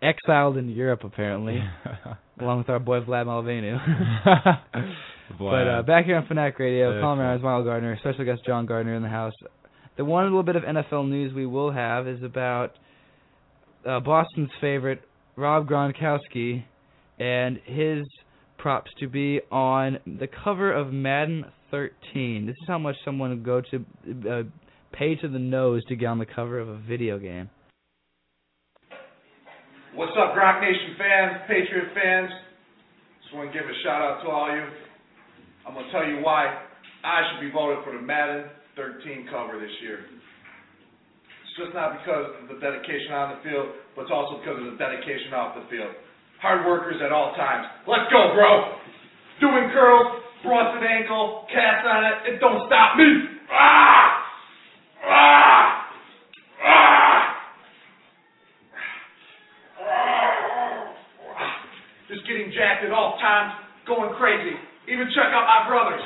[0.00, 1.58] exiled in Europe apparently,
[2.40, 3.76] along with our boy Vlad Moldoveanu.
[5.38, 7.26] but uh, back here on Fanatic Radio, Yeah, Collin cool.
[7.26, 9.34] Ryan, Miles Gardner, special guest John Gardner in the house.
[9.96, 12.72] The one little bit of NFL news we will have is about
[13.84, 15.02] uh, Boston's favorite
[15.36, 16.62] Rob Gronkowski
[17.18, 18.06] and his
[18.58, 22.46] props to be on the cover of Madden 13.
[22.46, 23.84] This is how much someone would go to
[24.30, 24.42] uh,
[24.92, 27.48] pay to the nose to get on the cover of a video game.
[29.94, 32.30] What's up, Gronk Nation fans, Patriot fans?
[33.22, 34.64] Just want to give a shout out to all you.
[35.66, 36.48] I'm going to tell you why
[37.04, 40.06] I should be voted for the Madden 13 cover this year.
[40.06, 44.66] It's just not because of the dedication on the field, but it's also because of
[44.70, 45.92] the dedication off the field.
[46.40, 47.66] Hard workers at all times.
[47.86, 48.78] Let's go, bro!
[49.40, 53.04] Doing curls, busted ankle, cast on it, it don't stop me!
[53.50, 54.22] Ah!
[55.02, 55.90] Ah!
[56.62, 56.98] Ah!
[62.08, 63.52] Just getting jacked at all times,
[63.86, 64.54] going crazy.
[64.86, 66.00] Even check out my brothers.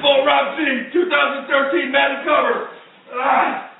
[0.00, 2.75] Full Rob Z, 2013 Madden cover.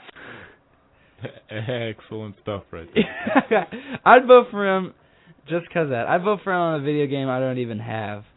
[1.51, 3.67] Excellent stuff right there.
[4.05, 4.93] I'd vote for him
[5.49, 6.07] just 'cause of that.
[6.09, 8.25] I'd vote for him on a video game I don't even have.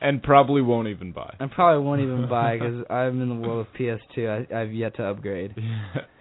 [0.00, 1.34] and probably won't even buy.
[1.40, 4.52] I probably won't even buy because I'm in the world of PS2.
[4.52, 5.54] I, I've yet to upgrade.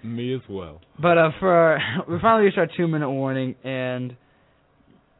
[0.03, 0.81] Me as well.
[1.01, 1.79] But uh, for our,
[2.09, 4.11] we finally reached our two minute warning, and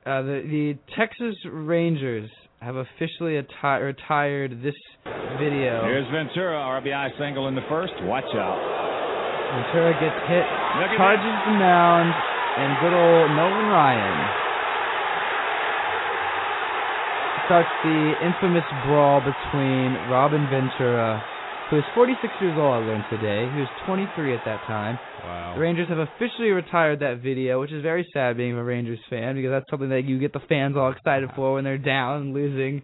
[0.05, 2.29] uh, the the Texas Rangers
[2.65, 4.73] have officially atti- retired this
[5.37, 5.85] video.
[5.85, 7.93] Here's Ventura, RBI single in the first.
[8.09, 8.57] Watch out.
[9.53, 10.45] Ventura gets hit,
[10.97, 14.17] charges the mound, and good old Nolan Ryan
[17.45, 21.21] starts the infamous brawl between Robin Ventura,
[21.69, 23.49] who is 46 years old, I learned today.
[23.51, 24.99] He was 23 at that time.
[25.23, 25.53] Wow.
[25.55, 29.35] The Rangers have officially retired that video, which is very sad being a Rangers fan
[29.35, 32.33] because that's something that you get the fans all excited for when they're down and
[32.33, 32.83] losing.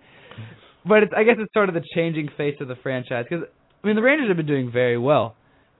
[0.88, 3.46] But it's, I guess it's sort of the changing face of the franchise because
[3.84, 5.36] I mean the Rangers have been doing very well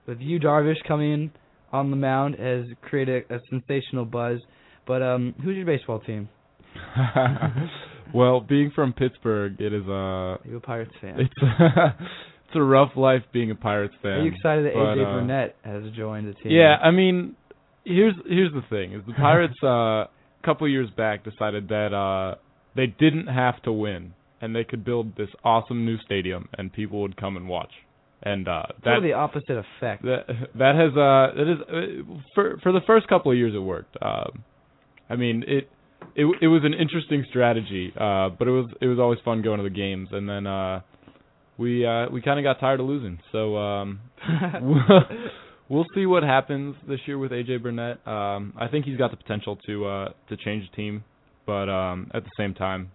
[0.06, 1.32] with Yu Darvish coming
[1.72, 4.38] on the mound has created a, a sensational buzz.
[4.86, 6.28] But um, who's your baseball team?
[8.14, 11.18] well, being from Pittsburgh, it is uh you a Pirates fan?
[11.18, 11.34] It's
[12.52, 14.12] it's a rough life being a Pirates fan.
[14.12, 16.52] Are you excited that but, AJ uh, Burnett has joined the team?
[16.52, 17.34] Yeah, I mean,
[17.84, 20.08] here's here's the thing: is the Pirates uh, a
[20.44, 22.36] couple years back decided that uh
[22.76, 24.12] they didn't have to win,
[24.42, 27.72] and they could build this awesome new stadium, and people would come and watch.
[28.22, 30.02] And uh that the opposite effect.
[30.02, 33.60] that that has uh that is uh, for for the first couple of years it
[33.60, 33.96] worked.
[34.02, 34.44] Um,
[35.08, 35.70] I mean it
[36.14, 39.58] it it was an interesting strategy, uh, but it was it was always fun going
[39.58, 40.80] to the games, and then uh,
[41.58, 43.18] we uh, we kind of got tired of losing.
[43.30, 44.00] So um,
[44.62, 45.00] we'll,
[45.68, 48.06] we'll see what happens this year with AJ Burnett.
[48.06, 51.04] Um, I think he's got the potential to uh, to change the team,
[51.46, 52.90] but um, at the same time,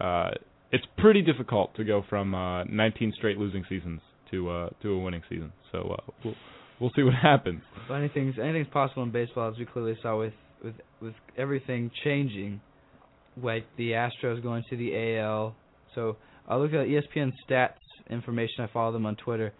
[0.00, 0.30] uh,
[0.72, 4.00] it's pretty difficult to go from uh, 19 straight losing seasons
[4.30, 5.52] to uh, to a winning season.
[5.72, 6.34] So uh, we'll
[6.80, 7.62] we'll see what happens.
[7.88, 12.60] But anything's anything's possible in baseball, as we clearly saw with with with everything changing,
[13.42, 15.54] like the Astros going to the AL.
[15.94, 16.16] So
[16.48, 17.74] I look at ESPN stats
[18.10, 18.64] information.
[18.64, 19.52] I follow them on Twitter.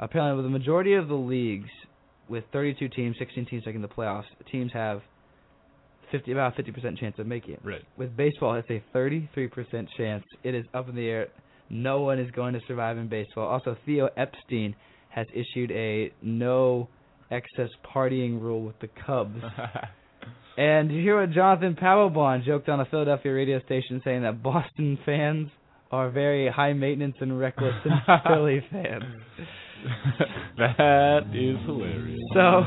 [0.00, 1.68] Apparently, with the majority of the leagues,
[2.28, 5.02] with 32 teams, 16 teams making the playoffs, teams have
[6.10, 7.60] 50 about 50% chance of making it.
[7.62, 7.82] Right.
[7.96, 10.24] With baseball, it's a 33% chance.
[10.42, 11.28] It is up in the air.
[11.68, 13.46] No one is going to survive in baseball.
[13.46, 14.74] Also, Theo Epstein
[15.10, 16.88] has issued a no
[17.30, 19.40] excess partying rule with the Cubs.
[20.56, 24.98] And you hear what Jonathan Papelbon joked on a Philadelphia radio station saying that Boston
[25.06, 25.48] fans
[25.90, 29.04] are very high maintenance and reckless and Philly fans.
[30.58, 32.20] that is hilarious.
[32.34, 32.62] So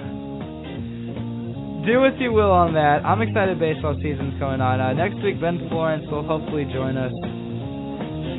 [1.85, 3.05] do what you will on that.
[3.05, 4.79] I'm excited baseball season's going on.
[4.79, 7.13] Uh, next week Ben Florence will hopefully join us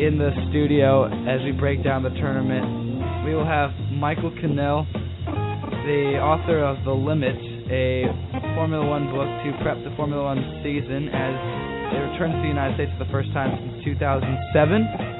[0.00, 3.24] in the studio as we break down the tournament.
[3.24, 7.36] We will have Michael Cannell, the author of The Limit,
[7.70, 8.04] a
[8.56, 12.76] Formula One book to prep the Formula One season as it returns to the United
[12.76, 15.14] States for the first time since 2007.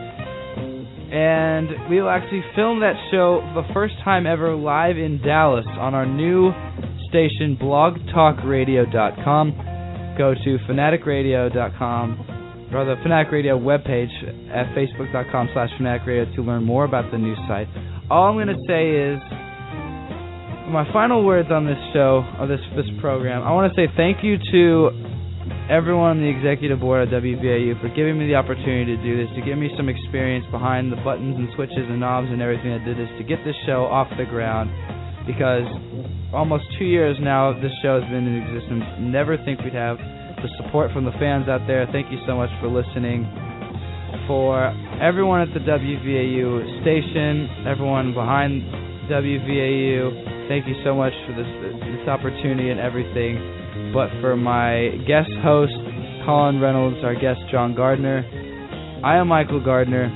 [1.14, 5.64] And we will actually film that show for the first time ever live in Dallas
[5.78, 6.52] on our new
[7.09, 10.14] station, blogtalkradio.com.
[10.18, 12.26] Go to fanaticradio.com
[12.74, 14.12] or the Fanatic Radio webpage
[14.51, 17.68] at facebook.com slash Fanatic Radio to learn more about the new site.
[18.10, 19.20] All I'm going to say is
[20.72, 24.24] my final words on this show, or this this program, I want to say thank
[24.24, 24.90] you to
[25.69, 29.29] everyone on the executive board at WVAU for giving me the opportunity to do this,
[29.37, 32.85] to give me some experience behind the buttons and switches and knobs and everything that
[32.85, 34.69] did this, to get this show off the ground,
[35.27, 35.65] because
[36.33, 38.85] almost two years now this show has been in existence.
[39.01, 39.97] Never think we'd have
[40.45, 41.89] the support from the fans out there.
[41.93, 43.25] Thank you so much for listening.
[44.29, 44.69] For
[45.01, 48.62] everyone at the WVAU station, everyone behind
[49.09, 51.49] WVAU, thank you so much for this
[51.81, 53.64] this opportunity and everything.
[53.95, 55.79] But for my guest host,
[56.27, 58.27] Collin Reynolds, our guest John Gardner,
[59.07, 60.11] I am Michael Gardner.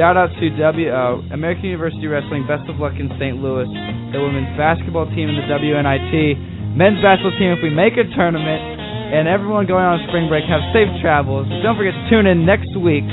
[0.00, 2.48] Shout out to W uh, American University Wrestling.
[2.48, 3.36] Best of luck in St.
[3.44, 3.68] Louis.
[4.16, 6.80] The women's basketball team in the WNIT.
[6.80, 8.80] Men's basketball team if we make a tournament.
[9.12, 11.44] And everyone going on spring break, have safe travels.
[11.60, 13.04] Don't forget to tune in next week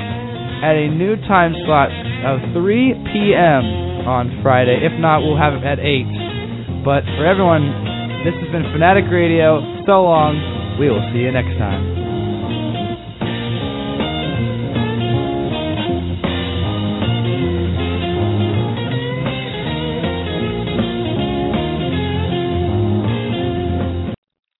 [0.63, 1.91] at a new time slot
[2.23, 4.07] of 3 p.m.
[4.07, 4.87] on Friday.
[4.87, 6.83] If not, we'll have it at 8.
[6.87, 7.94] But for everyone,
[8.25, 9.61] this has been Fanatic Radio.
[9.85, 10.77] So long.
[10.79, 12.04] We will see you next time.